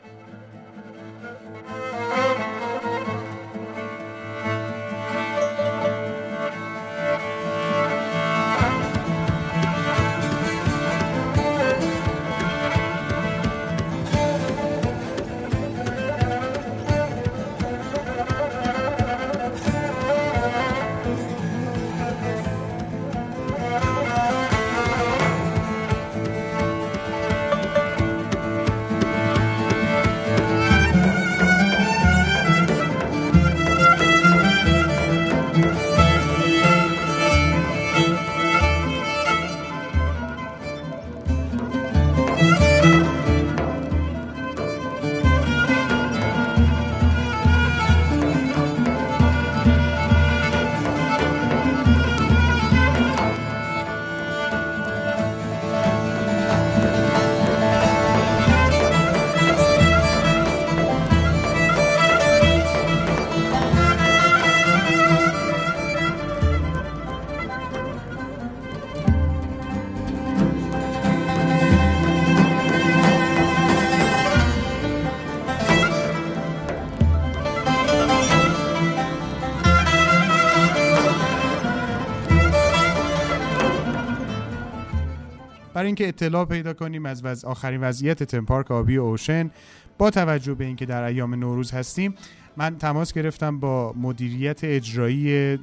[85.83, 89.51] برای اینکه اطلاع پیدا کنیم از وضع آخرین وضعیت تمپارک آبی اوشن
[89.97, 92.15] با توجه به اینکه در ایام نوروز هستیم
[92.57, 95.57] من تماس گرفتم با مدیریت اجرایی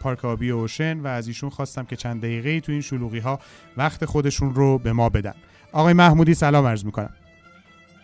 [0.00, 3.38] پارک آبی اوشن و از ایشون خواستم که چند دقیقه تو این شلوغی ها
[3.76, 5.34] وقت خودشون رو به ما بدن.
[5.72, 7.14] آقای محمودی سلام عرض می‌کنم.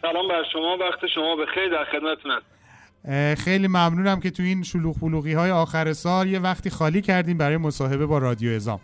[0.02, 3.42] سلام بر شما وقت شما به خیر در خدمتتون هستم.
[3.44, 7.56] خیلی ممنونم که تو این شلوغ پلوغی های آخر سال یه وقتی خالی کردیم برای
[7.56, 8.80] مصاحبه با رادیو ازام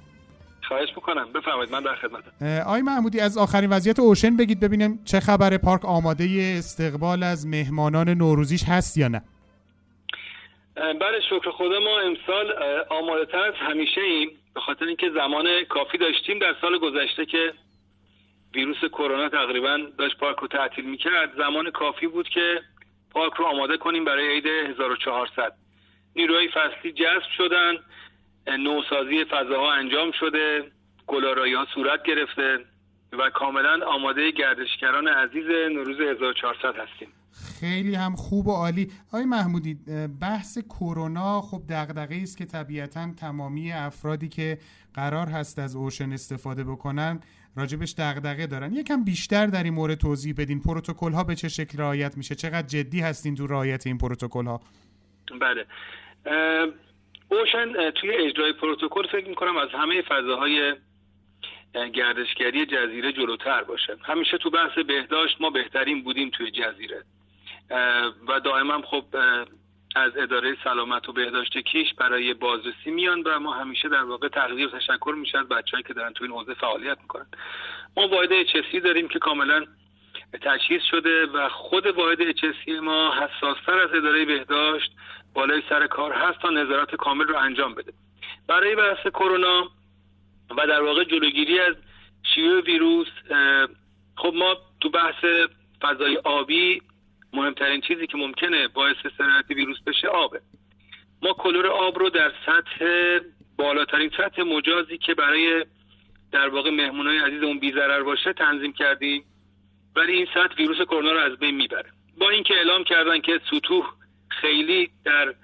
[0.68, 1.32] خواهش می‌کنم.
[1.32, 2.30] بفرمایید من در خدمتم.
[2.66, 8.08] آی محمودی از آخرین وضعیت اوشن بگید ببینیم چه خبر پارک آماده استقبال از مهمانان
[8.08, 9.22] نوروزیش هست یا نه.
[10.76, 12.46] بله شکر خدا ما امسال
[12.90, 14.28] آماده تر از همیشه ایم.
[14.54, 17.52] به خاطر اینکه زمان کافی داشتیم در سال گذشته که
[18.54, 22.60] ویروس کرونا تقریبا داشت پارک رو تعطیل می‌کرد زمان کافی بود که
[23.10, 25.52] پارک رو آماده کنیم برای عید 1400
[26.16, 27.74] نیروهای فصلی جذب شدن.
[28.46, 30.70] نوسازی فضاها انجام شده
[31.06, 32.58] گلارایی ها صورت گرفته
[33.12, 37.08] و کاملا آماده گردشگران عزیز نوروز 1400 هستیم.
[37.60, 38.90] خیلی هم خوب و عالی.
[39.08, 39.78] آقای محمودی
[40.20, 44.58] بحث کرونا خب دغدغه است که طبیعتا تمامی افرادی که
[44.94, 47.20] قرار هست از اوشن استفاده بکنن
[47.56, 48.72] راجبش دغدغه دارن.
[48.72, 50.60] یکم بیشتر در این مورد توضیح بدین.
[50.60, 54.60] پروتکل ها به چه شکل رعایت میشه؟ چقدر جدی هستین تو رعایت این پروتکل ها
[55.40, 55.66] بله
[57.34, 60.74] اوشن توی اجرای پروتکل فکر می‌کنم از همه فضاهای
[61.74, 67.04] گردشگری جزیره جلوتر باشه همیشه تو بحث بهداشت ما بهترین بودیم توی جزیره.
[68.28, 69.04] و دائما خب
[69.96, 74.68] از اداره سلامت و بهداشت کیش برای بازرسی میان و ما همیشه در واقع تقدیر
[74.68, 77.26] تشکر میشه از بچههایی که دارن تو این حوزه فعالیت می‌کنن.
[77.96, 79.66] ما واحد اچسی داریم که کاملا
[80.38, 84.92] تجهیز شده و خود واحد اچسی ما حساستر از اداره بهداشت
[85.34, 87.92] بالای سر کار هست تا نظارت کامل رو انجام بده.
[88.48, 89.68] برای بحث کرونا
[90.50, 91.74] و در واقع جلوگیری از
[92.34, 93.08] شیوع ویروس
[94.16, 95.24] خب ما تو بحث
[95.82, 96.82] فضای آبی
[97.32, 100.40] مهمترین چیزی که ممکنه باعث سرایت ویروس بشه آبه.
[101.22, 103.18] ما کلور آب رو در سطح
[103.56, 105.64] بالاترین سطح مجازی که برای
[106.32, 109.24] در واقع مهمونای عزیزمون بیزرر باشه تنظیم کردیم.
[109.96, 111.90] ولی این سطح ویروس کرونا رو از بین می‌بره.
[112.18, 113.92] با اینکه اعلام کردن که سطوح
[114.28, 115.34] خیلی در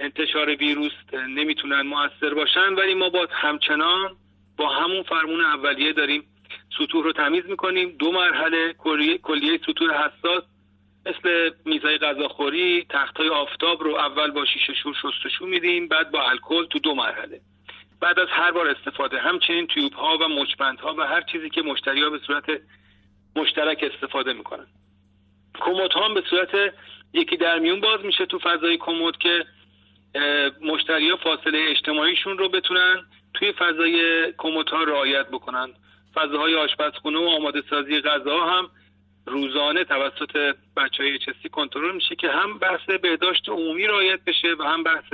[0.00, 0.92] انتشار ویروس
[1.28, 4.16] نمی‌تونن موثر باشن ولی ما با همچنان
[4.56, 6.24] با همون فرمون اولیه داریم.
[6.78, 7.96] سطوح رو تمیز می‌کنیم.
[7.98, 8.72] دو مرحله
[9.22, 10.42] کلیه سطوح حساس
[11.06, 16.66] مثل میزای غذاخوری تختای آفتاب رو اول با شیشه شور شستشو میدیم بعد با الکل
[16.66, 17.40] تو دو مرحله.
[18.00, 21.62] بعد از هر بار استفاده همچنین تیوب ها و مچبند ها و هر چیزی که
[21.62, 22.44] مشتری ها به صورت
[23.36, 24.66] مشترک استفاده می‌کنن.
[25.60, 26.74] کموت ها به صورت
[27.12, 29.44] یکی در میون باز میشه تو فضای کمد که
[30.62, 33.02] مشتری ها فاصله اجتماعیشون رو بتونن
[33.34, 35.68] توی فضای کموت ها رعایت بکنن.
[36.14, 38.70] فضاهای آشپزخونه و آماده سازی غذا هم
[39.26, 44.62] روزانه توسط بچه های چسی کنترل میشه که هم بحث بهداشت عمومی رعایت بشه و
[44.62, 45.12] هم بحث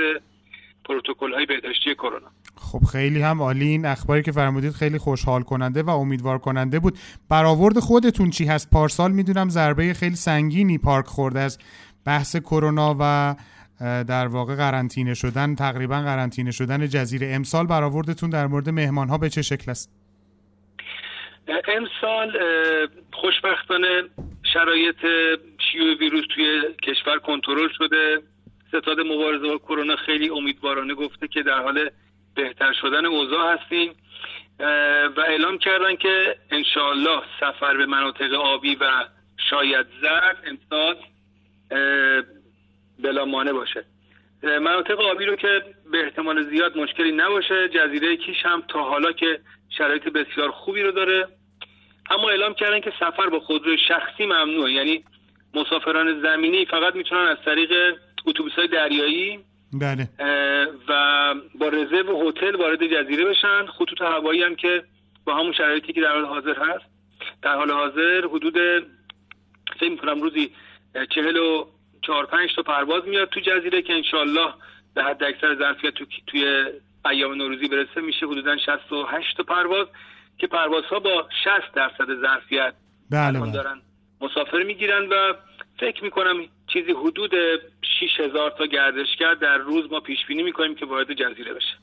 [0.85, 2.31] پروتکل های بهداشتی کرونا.
[2.59, 3.67] خب خیلی هم عالی.
[3.67, 6.99] این اخباری که فرمودید خیلی خوشحال کننده و امیدوار کننده بود.
[7.31, 11.59] برآورد خودتون چی هست؟ پارسال می‌دونم ضربه خیلی سنگینی پارک خورده از
[12.07, 13.37] بحث کرونا و
[13.81, 17.35] در واقع قرنطینه شدن تقریبا قرنطینه شدن جزیره.
[17.35, 19.93] امسال برآوردتون در مورد مهمان ها به چه شکل است؟
[21.49, 22.33] امسال
[23.13, 24.03] خوشبختانه
[24.53, 24.97] شرایط
[25.73, 28.23] شیوع ویروس توی کشور کنترل شده.
[28.69, 31.91] ستاد مبارزه با کرونا خیلی امیدوارانه گفته که در حال
[32.37, 33.95] بهتر شدن اوضاع هستیم.
[35.17, 39.05] و اعلام کردن که انشاالله سفر به مناطق آبی و
[39.51, 40.97] شاید زرد امسال
[42.99, 43.85] بلامانه باشه.
[44.43, 49.41] مناطق آبی رو که به احتمال زیاد مشکلی نباشه جزیره کیش هم تا حالا که
[49.79, 51.29] شرایط بسیار خوبی رو داره.
[52.11, 54.73] اما اعلام کردن که سفر با خودروی شخصی ممنوعه.
[54.73, 55.05] یعنی
[55.55, 59.41] مسافران زمینی فقط می‌تونن از طریق اتوبوس های دریایی
[59.73, 60.09] بله.
[60.89, 63.67] و با رزرو هتل وارد جزیره بشن.
[63.67, 64.85] خطوط هوایی هم که
[65.25, 66.85] با همون شرایطی که در حال حاضر هست.
[67.43, 68.55] در حال حاضر حدود
[69.81, 70.51] فکر می‌کنم روزی
[71.15, 71.67] چهل و
[72.03, 74.53] چهار پنج تا پرواز میاد تو جزیره که انشالله
[74.95, 76.65] به حد اکثر ظرفیت تو توی
[77.11, 78.27] ایام نوروزی برسه میشه.
[78.27, 79.87] حدودا 68 تا پرواز
[80.39, 82.75] که پروازها با 60 درصد ظرفیت
[83.11, 83.53] بله, بله.
[83.53, 83.83] دارن
[84.21, 85.35] مسافر می‌گیرن و
[85.81, 86.37] فکر می‌کنم
[86.73, 87.31] چیزی حدود
[88.01, 91.77] 6000 تا گردشگر در روز ما پیش بینی می‌کنیم که وارد جزیره بشه.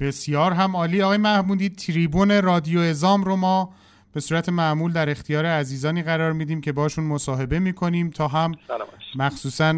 [0.00, 1.02] بسیار هم عالی.
[1.02, 3.74] آقای محمودی تریبون رادیو ازام رو ما
[4.14, 8.54] به صورت معمول در اختیار عزیزانی قرار میدیم که باشون مصاحبه می‌کنیم تا هم
[9.14, 9.72] مخصوصا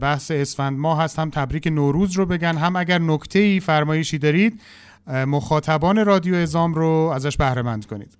[0.00, 2.56] بحث اسفند ماه هست هم تبریک نوروز رو بگن.
[2.56, 4.60] هم اگر نکته ای فرمایشی دارید
[5.06, 8.18] مخاطبان رادیو ازام رو ازش بهره مند کنید.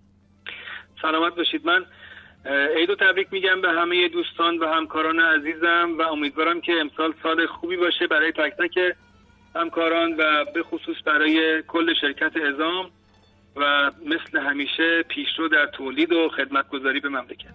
[1.02, 1.66] سلامت باشید.
[1.66, 1.84] من
[2.46, 7.76] عید تبریک میگم به همه دوستان و همکاران عزیزم و امیدوارم که امسال سال خوبی
[7.76, 8.78] باشه برای تک تک
[9.56, 12.90] همکاران و به خصوص برای کل شرکت ازام
[13.56, 17.54] و مثل همیشه پیشرو در تولید و خدمتگذاری به مملکت.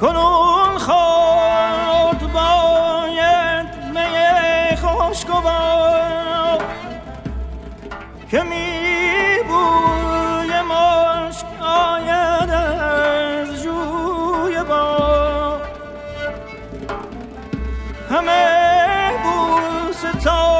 [0.00, 6.64] کنون خود باید می خوشگوار
[8.30, 8.42] که
[20.24, 20.53] 走。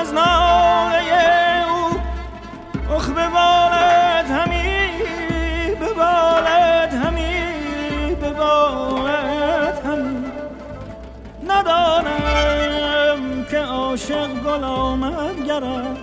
[0.00, 2.00] از ناله او
[2.96, 4.90] اخ ببالد همی
[5.80, 10.24] ببالد همی ببالد همی.
[11.48, 13.20] ندانم
[13.50, 15.96] که عاشق گل آمد گرم.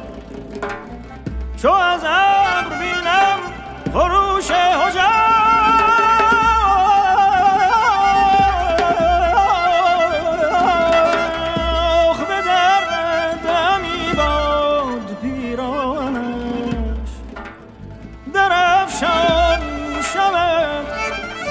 [1.61, 3.39] چو از ابر بینم
[3.93, 5.24] خروش هجاخ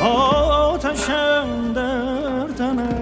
[0.05, 2.94] آتشم در تنش.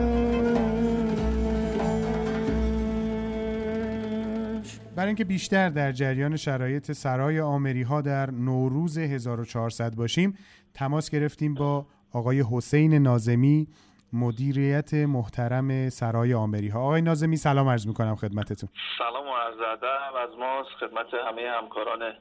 [4.97, 10.39] برای اینکه بیشتر در جریان شرایط سرای آمری ها در نوروز 1400 باشیم
[10.75, 13.67] تماس گرفتیم با آقای حسین نازمی
[14.13, 18.69] مدیریت محترم سرای آمری ها آقای نازمی سلام عرض می‌کنم خدمتتون.
[18.99, 22.13] سلام و عرض ادب از ما خدمت همه همکاران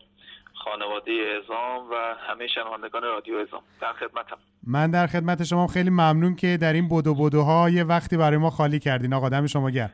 [0.54, 1.12] خانواده
[1.44, 1.96] ازام و
[2.30, 4.38] همه شنوندگان رادیو ازام در خدمتم.
[4.68, 8.50] من در خدمت شما خیلی ممنون که در این بدو بدوها یه وقتی برای ما
[8.50, 9.14] خالی کردین.
[9.14, 9.94] آقا دم شما گرم.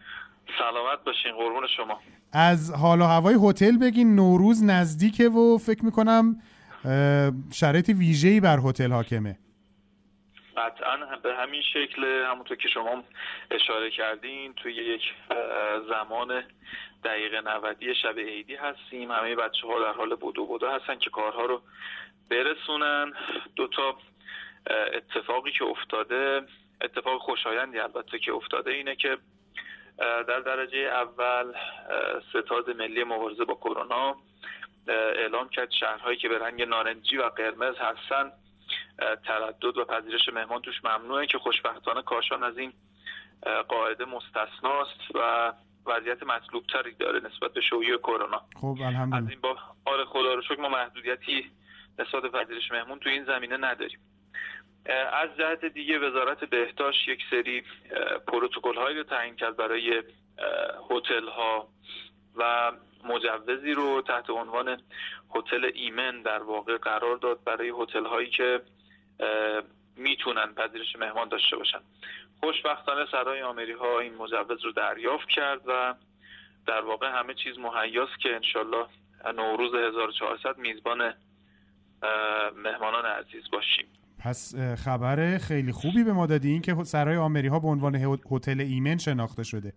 [0.60, 1.32] سلامت باشین.
[1.32, 2.00] قربون شما.
[2.34, 4.16] از حال و هوای هتل بگین.
[4.16, 6.36] نوروز نزدیکه و فکر می‌کنم
[7.54, 9.38] شرایط ویژه‌ای بر هتل حاکمه.
[10.58, 13.04] قطعا به همین شکل همونطور که شما
[13.52, 15.02] اشاره کردین توی یک
[15.90, 16.44] زمان
[17.04, 19.12] دقیقه 90 شب عیدی هستیم.
[19.12, 21.62] همه بچه ها در حال بدو بدو هستن که کارها رو
[22.30, 23.14] برسونن.
[23.56, 23.98] دو تا
[24.94, 26.42] اتفاقی که افتاده
[26.82, 29.18] اتفاق خوشایندی البته که افتاده اینه که
[29.98, 31.54] در درجه اول
[32.30, 34.16] ستاد ملی مبارزه با کرونا
[34.88, 38.32] اعلام کرد شهرهایی که به رنگ نارنجی و قرمز هستن
[39.26, 42.74] تردد و پذیرش مهمان توش ممنوعه که خوشبختانه کاشان از این
[43.68, 45.54] قاعده مستثناست و
[45.86, 48.42] وضعیت مطلوب تری داره نسبت به شیوع کرونا.
[48.62, 49.30] خب از الحمدلله.
[49.30, 51.52] این با آره خدا رو شکر ما محدودیتی
[52.00, 54.00] نسبت به پذیرش مهمون تو این زمینه نداریم.
[55.14, 57.64] از جهت دیگه وزارت بهداشت یک سری
[58.28, 60.04] پروتکل هایی رو تعیین کرد برای
[60.90, 61.68] هتل ها
[62.36, 62.72] و
[63.04, 64.82] مجوزی رو تحت عنوان
[65.36, 68.62] هتل ایمن در واقع قرار داد برای هتل هایی که
[69.96, 71.80] می‌تونن پذیرش مهمان داشته باشن.
[72.40, 75.94] خوشبختانه سرای آمری ها این مجوز رو دریافت کرد و
[76.68, 78.86] در واقع همه چیز مهیاست که انشالله
[79.36, 81.14] نوروز 1400 میزبان
[82.56, 83.88] مهمانان عزیز باشیم.
[84.28, 84.56] پس
[84.86, 88.98] خبر خیلی خوبی به ما دادی این که سرای آمری ها به عنوان هتل ایمن
[88.98, 89.74] شناخته شده.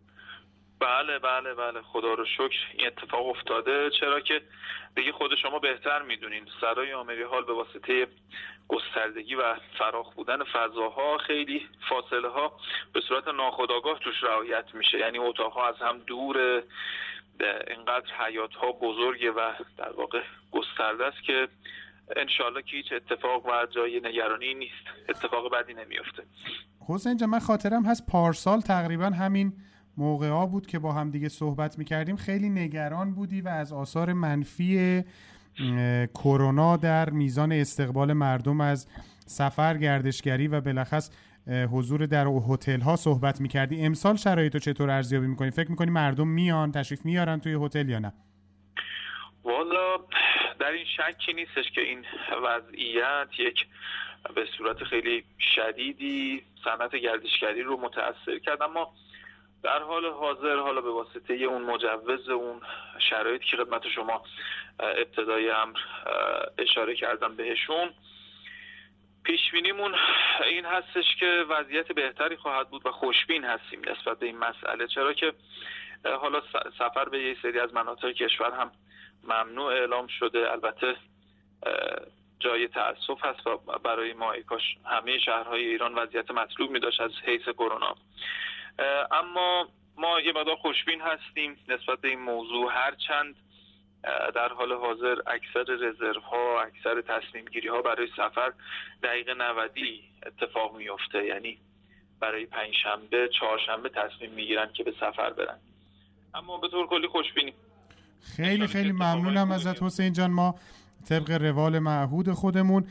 [0.81, 1.83] بله بله بله.
[1.83, 3.91] خدا رو شکر این اتفاق افتاده.
[4.01, 4.41] چرا که
[4.97, 6.45] دیگه خود شما بهتر می‌دونین.
[6.61, 8.07] سرای آمری حال به واسطه
[8.69, 12.53] گستردگی و فراخ بودن فضاها خیلی فاصله ها
[12.93, 14.99] به صورت ناخودآگاه توش رعایت میشه.
[14.99, 16.63] یعنی اتاقها از هم دور
[17.69, 21.49] اینقدر حیات ها بزرگه و در واقع گسترده است که
[22.17, 24.85] انشالله که هیچ اتفاق و جای نگرانی نیست.
[25.09, 26.23] اتفاق بدی نمیفته.
[26.89, 29.53] حسین جان من خاطرم هست پارسال تقریبا همین
[29.97, 32.17] موقع ها بود که با هم دیگه صحبت می‌کردیم.
[32.17, 35.05] خیلی نگران بودی و از آثار منفی
[36.15, 38.89] کرونا در میزان استقبال مردم از
[39.27, 41.11] سفر گردشگری و بالاخص
[41.73, 43.83] حضور در هتل ها صحبت می‌کردی.
[43.83, 47.99] امسال شرایط رو چطور ارزیابی می‌کنی؟ فکر می‌کنی مردم میان تشریف میارن توی هتل یا
[47.99, 48.13] نه؟
[49.45, 49.97] والا
[50.61, 52.07] در این شکی نیستش که این
[52.43, 53.67] وضعیت یک
[54.35, 55.25] به صورت خیلی
[55.57, 58.63] شدیدی صنعت گردشگری رو متاثر کرد.
[58.63, 58.95] اما
[59.63, 62.61] در حال حاضر حالا به واسطه اون مجوز اون
[63.11, 64.23] شرایطی که خدمت شما
[64.81, 65.79] ابتدای امر
[66.59, 67.91] اشاره کردم بهشون
[69.25, 69.95] پیش بینیمون
[70.45, 74.87] این هستش که وضعیت بهتری خواهد بود و خوشبین هستیم نسبت به این مسئله.
[74.87, 75.33] چرا که
[76.05, 76.43] حالا
[76.79, 78.73] سفر به یه سری از مناطق کشور هم
[79.25, 80.53] ممنوع اعلام شده.
[80.53, 80.97] البته
[82.41, 87.01] جای تاسف هست و برای ما ای کاش همه شهرهای ایران وضعیت مطلوب می داشت
[87.01, 87.97] از حیث کرونا.
[89.11, 92.73] اما ما یه مقدار خوشبین هستیم نسبت به این موضوع.
[92.73, 93.37] هرچند
[94.35, 98.53] در حال حاضر اکثر رزرو ها اکثر تصمیم گیری ها برای سفر
[99.03, 99.79] دقیقه 90
[100.27, 101.59] اتفاق میفته یعنی
[102.21, 105.59] برای پنجشنبه چهارشنبه تصمیم می‌گیرن که به سفر برن.
[106.35, 107.55] اما به طور کلی خوشبینیم.
[108.23, 110.31] خیلی خیلی ممنونم ازت حسین جان.
[110.31, 110.55] ما
[111.09, 112.87] طبق روال معهود خودمون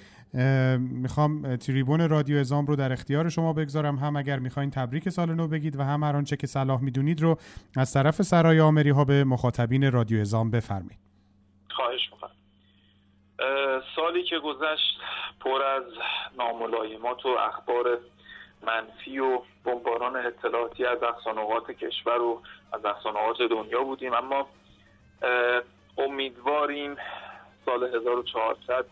[0.79, 3.95] می‌خوام تریبون رادیو ازام رو در اختیار شما بگذارم.
[3.95, 7.37] هم اگر می‌خواین تبریک سال نو بگید و هم هر آنچه که صلاح می‌دونید رو
[7.77, 10.99] از طرف سرای آمری ها به مخاطبین رادیو ازام بفرمایید.
[11.69, 12.31] خواهش می‌کنم.
[13.95, 14.97] سالی که گذشت
[15.39, 15.83] پر از
[16.37, 17.85] ناملایمات و اخبار
[18.67, 22.41] منفی و بمباران اطلاعاتی از اقصانقات کشور و
[22.73, 24.13] از اقصانقات دنیا بودیم.
[24.13, 24.47] اما
[25.97, 26.97] امیدواریم
[27.65, 28.85] سال 1400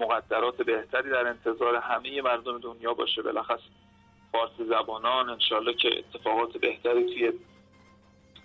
[0.00, 3.22] مقدرات بهتری در انتظار همه مردم دنیا باشه.
[3.22, 3.60] بالاخص
[4.32, 7.32] فارسی زبانان انشالله که اتفاقات بهتری توی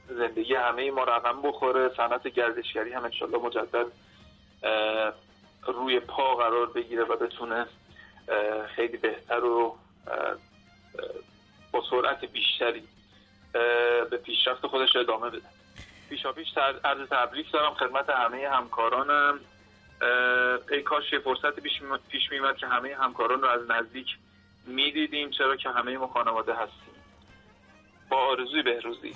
[0.10, 1.90] زندگی همه ما رقم بخوره.
[1.98, 3.86] صنعت گردشگری هم انشالله مجدد
[5.68, 7.66] روی پا قرار بگیره و بتونه
[8.76, 9.78] خیلی بهتر و
[11.72, 12.84] با سرعت بیشتری
[14.10, 15.48] به پیشرفت خودش ادامه بده.
[16.12, 16.48] پیشا پیش
[16.86, 19.40] عرض تبریک دارم خدمت همه همکارانم.
[20.72, 21.60] ای کاش یه فرصت
[22.12, 24.08] پیش میمد که همه همکاران رو از نزدیک
[24.66, 26.96] می‌دیدیم چرا که همه ما خانواده هستیم.
[28.10, 29.16] با آرزوی بهروزی.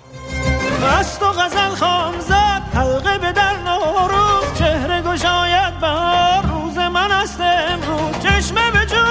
[0.82, 4.58] مست و غزل خام زد حلقه به در نوروز.
[4.58, 8.26] چهره گشاید بهار روز من است امروز.
[8.26, 9.06] چشمه به جو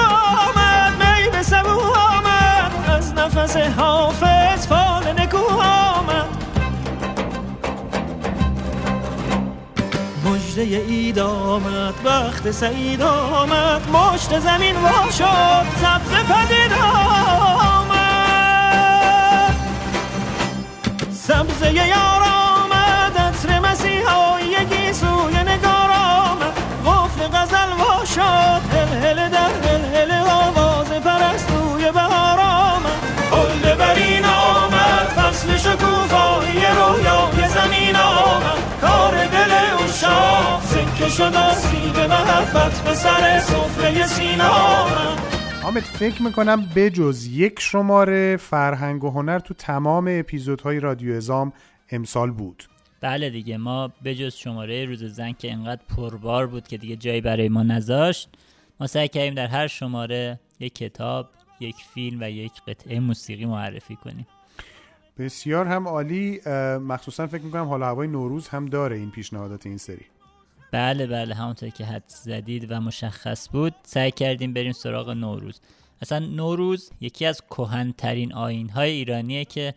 [0.48, 2.90] آمد می به سبو آمد.
[2.90, 4.35] از نفس حافظ
[10.74, 17.96] اید آمد وقت سعید آمد مشت زمین وا شد سبز پدید آمد.
[21.12, 26.56] سبزه یار آمد عطر مسیحایی سوی نگار آمد.
[27.34, 29.30] غزل وا شد هل هل
[41.18, 44.04] شد از سیب محبت به سر سفره
[45.64, 51.54] حامد فکر می‌کنم بجز یک شماره فرهنگ و هنر تو تمام اپیزودهای رادیو ازام
[51.90, 52.64] امسال بود.
[53.02, 57.50] بله دیگه ما بجز شماره روز زن که انقدر پربار بود که دیگه جایی برای
[57.50, 58.30] ما نذاشت
[58.80, 63.96] ما سعی کردیم در هر شماره یک کتاب یک فیلم و یک قطعه موسیقی معرفی
[63.96, 64.28] کنیم.
[65.20, 66.40] بسیار هم عالی.
[66.80, 70.06] مخصوصا فکر می‌کنم حالا هوای نوروز هم داره این پیشنهادات این سری.
[70.76, 73.76] بله بله همونطور که حد زدید و مشخص بود.
[73.84, 75.62] سعی کردیم بریم سراغ نوروز.
[76.02, 79.74] اصلا نوروز یکی از کهنترین آین های ایرانیه که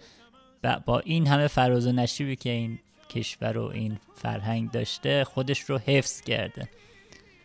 [0.87, 2.79] با این همه فراز و نشیبی که این
[3.11, 6.69] کشور و این فرهنگ داشته خودش رو حفظ کرده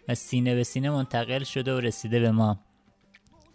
[0.07, 2.59] و سینه به سینه منتقل شده و رسیده به ما.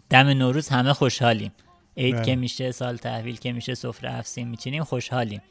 [0.09, 1.51] دم نوروز همه خوشحالیم.
[1.97, 2.25] عید بله.
[2.25, 5.41] که میشه سال تحویل که میشه سفره افسین میچینیم خوشحالیم.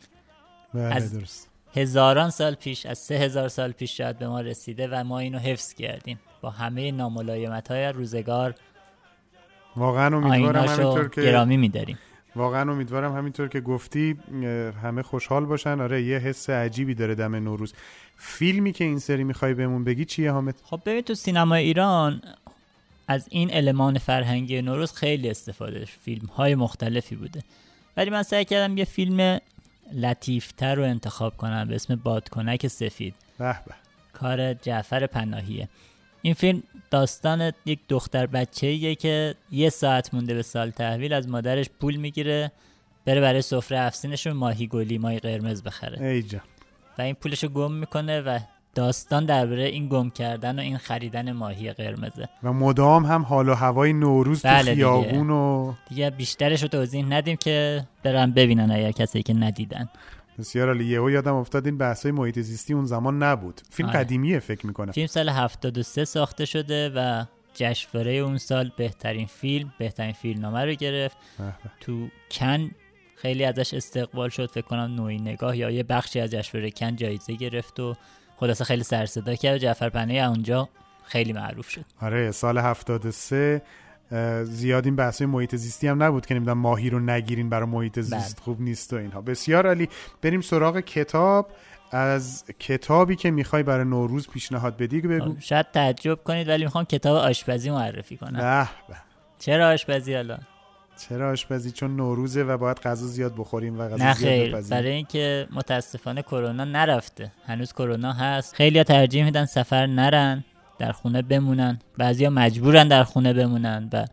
[0.75, 1.48] بله از- درست.
[1.75, 5.39] هزاران سال پیش از سه هزار سال پیش شاید به ما رسیده و ما اینو
[5.39, 6.19] حفظ کردیم.
[6.41, 8.55] با همه ناملایمت های روزگار
[9.77, 11.99] واقعا امیدوارم همینطور که گرامی میداریم.
[12.37, 14.17] واقعا امیدوارم همینطور که گفتی
[14.83, 15.81] همه خوشحال باشن.
[15.81, 17.75] آره یه حس عجیبی داره دم نوروز.
[18.17, 22.23] فیلمی که این سری می‌خوای بهمون بگی چیه حامد؟ خب ببین تو سینما ایران
[23.09, 25.85] از این المان فرهنگی نوروز خیلی استفاده.
[25.85, 27.43] فیلم های مختلفی بوده.
[27.97, 29.39] ولی من سعی کردم یه فیلم
[29.93, 33.15] لطیفتر رو انتخاب کنم به اسم بادکنک سفید.
[33.39, 33.75] به به.
[34.13, 35.69] کار جعفر پناهیه.
[36.23, 41.67] این فیلم داستان یک دختر بچه‌ایه که یه ساعت مونده به سال تحویل از مادرش
[41.81, 42.53] پول می‌گیره
[43.05, 46.07] بره برای سفره افسینشون ماهی گلی ماهی قرمز بخره.
[46.07, 46.41] ای جان.
[46.99, 48.39] و این پولشو گم می‌کنه و
[48.75, 52.29] داستان درباره این گم کردن و این خریدن ماهی قرمزه.
[52.43, 54.75] و مدام هم حال و هوای نوروز تو بله دیگه.
[54.75, 59.89] خیابون و دیگه بیشترش رو توضیح ندیم که برن ببینن اگر کسی که ندیدن.
[60.39, 60.85] بسیار عالی.
[60.85, 63.61] یهو یادم افتاد این بحثای محیط زیستی اون زمان نبود.
[63.71, 63.99] فیلم آره.
[63.99, 64.93] قدیمیه فکر می‌کنم.
[64.93, 71.17] فیلم سال 73 ساخته شده و جشنواره اون سال بهترین فیلم بهترین فیلمنامه رو گرفت.
[71.39, 71.53] به به.
[71.81, 72.71] تو کن
[73.17, 74.51] خیلی ازش استقبال شد.
[74.51, 77.95] فکر کنم نوعی نگاه یا یه بخشی از جشنواره کن جایزه گرفت و
[78.41, 80.69] خلاصه خیلی سر صدا کرد و جعفر پناهی اونجا
[81.05, 81.85] خیلی معروف شد.
[82.01, 83.63] آره سال 73
[84.13, 88.01] اه، زیاد این بحثای محیط زیستی هم نبود که نمی‌دونم ماهی رو نگیرین برای محیط
[88.01, 88.45] زیست بله.
[88.45, 89.21] خوب نیست و اینها.
[89.21, 89.89] بسیار عالی.
[90.23, 91.51] بریم سراغ کتاب.
[91.91, 95.37] از کتابی که می‌خوای برای نوروز پیشنهاد بدی بگو.
[95.41, 98.39] شاید تعجب کنید ولی می‌خوام کتاب آشپزی معرفی کنم.
[98.39, 98.97] به به.
[99.39, 100.39] چرا آشپزی حالا
[100.99, 104.71] چرا آشپزی؟ چون نوروزه و باید غذا زیاد بخوریم و غذا نه بپزیم.
[104.71, 107.33] برای اینکه متاسفانه کرونا نرفته.
[107.47, 108.55] هنوز کرونا هست.
[108.55, 110.45] خیلی ترجیح میدن سفر نرن
[110.79, 111.79] در خونه بمونن.
[111.99, 114.05] بعضیا مجبورن در خونه بمونن و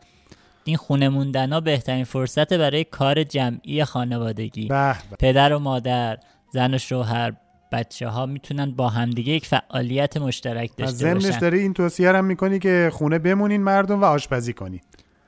[0.63, 4.67] این خونه موندن ها بهترین فرصت برای کار جمعی خانوادگی.
[4.67, 5.15] به به.
[5.19, 6.17] پدر و مادر
[6.53, 7.33] زن و شوهر
[7.71, 11.39] بچه ها می‌تونن با همدیگه یک فعالیت مشترک از داشته باشن.
[11.39, 14.83] داری این توصیه هم می‌کنی که خونه بمونین مردم و آشپزی کنید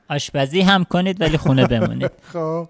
[0.10, 2.12] آشپزی هم کنید ولی خونه بمونید.
[2.34, 2.70] خب.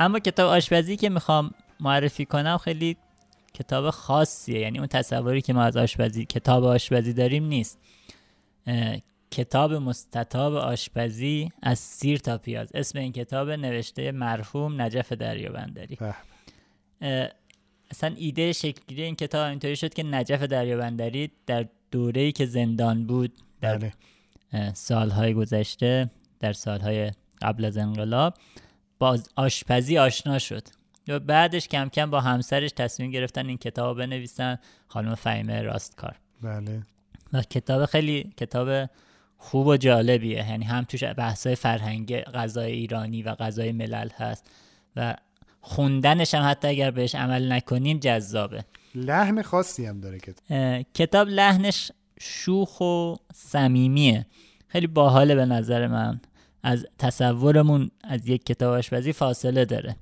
[0.00, 2.96] اما کتاب آشپزی که می‌خوام معرفی کنم خیلی
[3.54, 4.60] کتاب خاصیه.
[4.60, 7.78] یعنی اون تصوری که ما از آشپزی کتاب آشپزی داریم نیست.
[9.30, 12.68] کتاب مستطاب آشپزی از سیر تا پیاز.
[12.74, 15.98] اسم این کتاب نوشته مرحوم نجف دریابندری.
[17.90, 23.32] اصلا ایده شکلگیری این کتاب اینطوری شد که نجف دریابندری در دوره‌ای که زندان بود
[23.60, 23.92] در بله.
[24.74, 27.10] سالهای گذشته در سالهای
[27.42, 28.34] قبل از انقلاب
[28.98, 30.62] با آشپزی آشنا شد.
[31.08, 34.58] و بعدش کم کم با همسرش تصمیم گرفتن این کتاب بنویسن.
[34.88, 36.16] خانم فهیمه راستکار.
[36.42, 36.82] بله.
[37.32, 38.90] و کتاب خیلی کتاب
[39.38, 40.48] خوب و جالبیه.
[40.48, 44.50] یعنی هم توش بحثای فرهنگی غذای ایرانی و غذای ملل هست
[44.96, 45.14] و
[45.60, 48.64] خوندنش هم حتی اگر بهش عمل نکنیم جذابه.
[48.94, 54.26] لحن خاصی هم داره که اه، کتاب لحنش شوخ و صمیمیه.
[54.68, 56.20] خیلی باحاله به نظر من.
[56.62, 59.96] از تصورمون از یک کتاب آشپزی فاصله داره.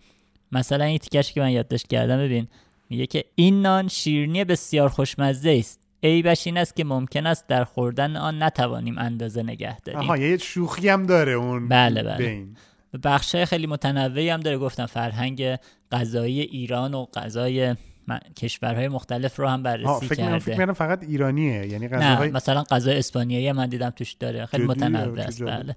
[0.52, 2.48] مثلا این تیکش که من یادداشت کردم ببین
[2.90, 5.80] میگه که این نان شیرینی بسیار خوشمزه است.
[6.02, 10.00] عیبش این است که ممکن است در خوردن آن نتوانیم اندازه نگه داریم.
[10.00, 12.16] آها یه شوخی هم داره اون بله، بله.
[12.16, 12.56] بین
[13.04, 14.58] بخشای خیلی متنوعی هم داره.
[14.58, 15.56] گفتم فرهنگ
[15.92, 17.76] غذایی ایران و غذای
[18.08, 20.64] م- کشورهای مختلف رو هم بررسی فکر کنم فکر کرده.
[20.64, 24.46] کنم فقط ایرانیه یعنی نه غذاهای مثلا غذای اسپانیایی من دیدم توش داره.
[24.46, 25.42] خیلی جدی؟ متنوع است.
[25.42, 25.76] بله.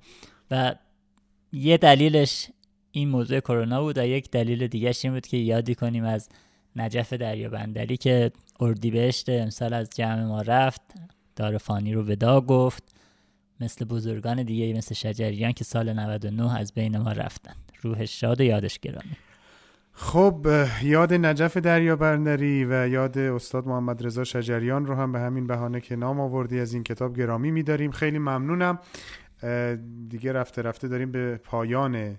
[0.52, 0.76] و
[1.52, 2.48] یه دلیلش
[2.92, 6.30] این موضوع کرونا بود و یک دلیل دیگهش این بود که یادی کنیم از
[6.76, 10.82] نجف دریابندری که اردیبهشت امسال از جمع ما رفت
[11.36, 12.84] دار فانی رو ودا گفت
[13.60, 18.44] مثل بزرگان دیگه مثل شجریان که سال 99 از بین ما رفتن روحش شاد و
[18.44, 19.16] یادش گرامی
[19.98, 20.48] خب
[20.84, 25.96] یاد نجف دریابندری و یاد استاد محمد رضا شجریان رو هم به همین بهانه که
[25.96, 27.92] نام آوردی از این کتاب گرامی میداریم.
[27.92, 28.80] خیلی ممنونم.
[30.10, 32.18] دیگه رفته رفته داریم به پایان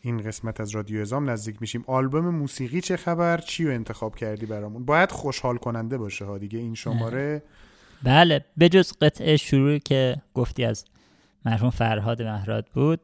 [0.00, 1.84] این قسمت از رادیو ازام نزدیک میشیم.
[1.86, 6.58] آلبوم موسیقی چه خبر؟ چی رو انتخاب کردی برامون؟ باید خوشحال کننده باشه ها دیگه
[6.58, 7.42] این شماره.
[8.02, 10.84] بله بجز قطعه شروع که گفتی از
[11.44, 13.00] مرحوم فرهاد مهراد بود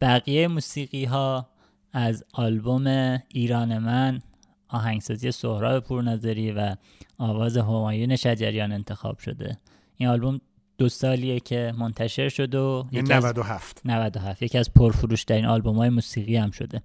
[0.00, 1.48] بقیه موسیقی ها
[1.92, 4.20] از آلبوم ایران من
[4.68, 6.76] آهنگسازی سهراب پورنظری و
[7.18, 9.58] آواز همایون شجریان انتخاب شده.
[9.96, 10.40] این آلبوم
[10.78, 15.46] دو سالیه که منتشر شد و یعنی یکی از 97 97 یکی از پرفروش ترین
[15.46, 16.82] آلبوم های موسیقی هم شده.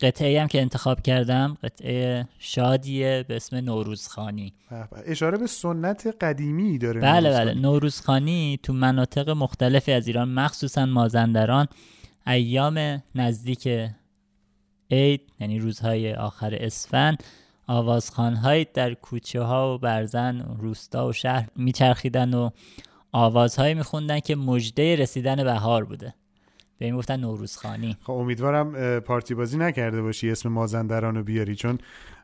[0.00, 4.52] قطعه هم که انتخاب کردم قطعه شادیه به اسم نوروزخانی.
[4.70, 5.10] به به.
[5.10, 7.44] اشاره به سنت قدیمی داره بله نوروز بله.
[7.46, 7.60] خانی.
[7.60, 11.66] نوروزخانی تو مناطق مختلفی از ایران مخصوصا مازندران
[12.26, 13.68] ایام نزدیک
[14.90, 17.24] عید یعنی روزهای آخر اسفند
[17.66, 22.50] آوازخانهایی در کوچه ها و برزن روستا و شهر میچرخیدن و
[23.12, 26.14] آوازهایی میخوندن که مژده رسیدن بهار بوده.
[26.78, 31.78] به این گفتن نوروزخانی خب امیدوارم پارتی بازی نکرده باشی اسم مازندران رو بیاری چون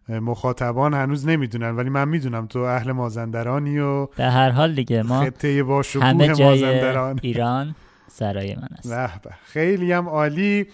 [0.09, 5.25] مخاطبان هنوز نمی‌دونن ولی من می‌دونم تو اهل مازندرانی و به هر حال دیگه ما
[5.25, 7.21] خطه با همه جای مازندران.
[7.23, 7.75] ایران.
[8.13, 9.23] سرای من است.
[9.23, 10.67] به خیلی هم عالی.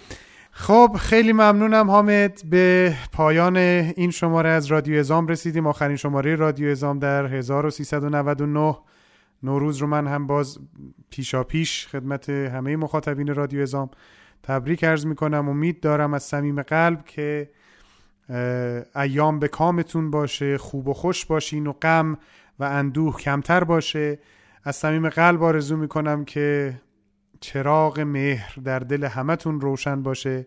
[0.50, 2.40] خب خیلی ممنونم حامد.
[2.50, 5.66] به پایان این شماره از رادیو ازام رسیدیم.
[5.66, 8.76] آخرین شماره رادیو ازام در 1399
[9.42, 10.58] نوروز رو من هم باز
[11.10, 13.90] پیشا پیش خدمت همه مخاطبین رادیو ازام
[14.42, 15.48] تبریک عرض می‌کنم.
[15.48, 17.50] امید دارم از صمیم قلب که
[18.96, 22.18] ایام به کامتون باشه خوب و خوش باشین و غم
[22.58, 24.18] و اندوه کمتر باشه.
[24.64, 26.74] از صمیم قلب آرزو می‌کنم که
[27.40, 30.46] چراغ مهر در دل همتون روشن باشه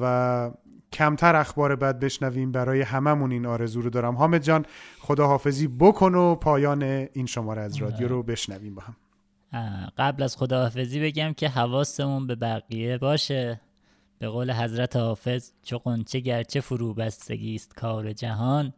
[0.00, 0.50] و
[0.92, 4.14] کمتر اخبار بد بشنویم برای هممون این آرزو رو دارم.
[4.14, 4.66] حامد جان
[5.00, 8.96] خداحافظی بکن و پایان این شماره از رادیو رو بشنویم با هم.
[9.98, 13.60] قبل از خداحافظی بگم که حواسمون به بقیه باشه.
[14.18, 18.72] به قول حضرت حافظ چو قنچه گرچه فرو بستگی است کار جهان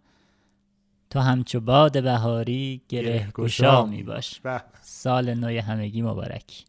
[1.10, 4.40] تو همچو باد بهاری گره گشا می باش.
[4.40, 4.62] به.
[4.80, 6.64] سال نو همگی مبارک.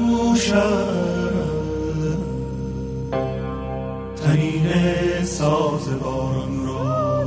[0.00, 0.86] در گوشم
[4.24, 7.24] تنین ساز باران را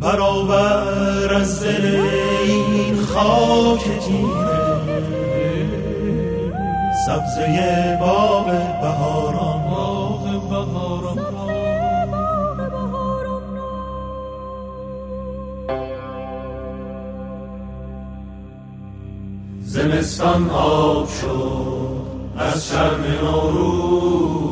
[0.00, 2.00] برآور از دل
[2.44, 4.66] این خاک تیره
[7.06, 8.46] سبزه باغ
[8.82, 9.45] بهاران.
[20.06, 22.06] زمستان آب شد
[22.38, 24.45] از شرم نوروز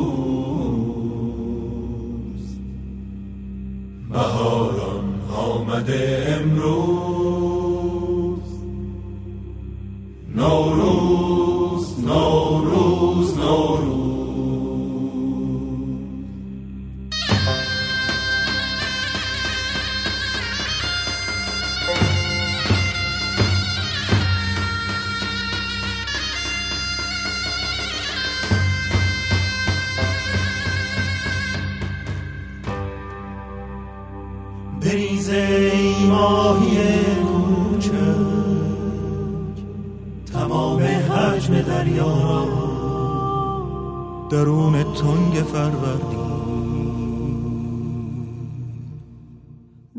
[41.85, 42.45] دریا.
[44.29, 46.25] درون تنگ فروردین.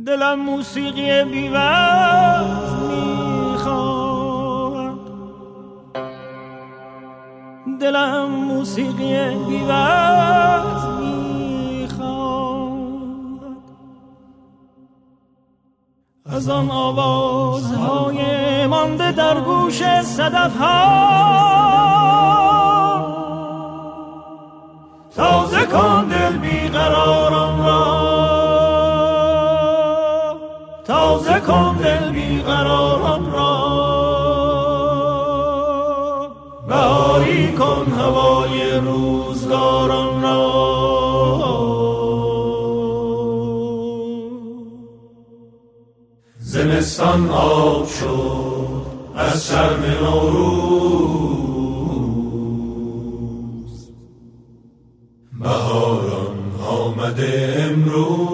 [0.07, 3.91] دلم موسیقی بیوز می‌خواد.
[7.81, 10.66] دلم موسیقی بیوز
[16.37, 18.21] از آن آوازهای
[18.67, 21.17] مانده در گوش صدف ها
[25.17, 28.07] تازه کن دل بیقرارم را.
[30.85, 33.87] تازه کن دل بیقرارم را.
[36.69, 39.16] بهاری کن هوای روزگاران
[46.87, 51.17] زمستان آب شد از شرم نوروز.
[55.41, 56.37] بهاران
[56.69, 58.26] آمده امروز.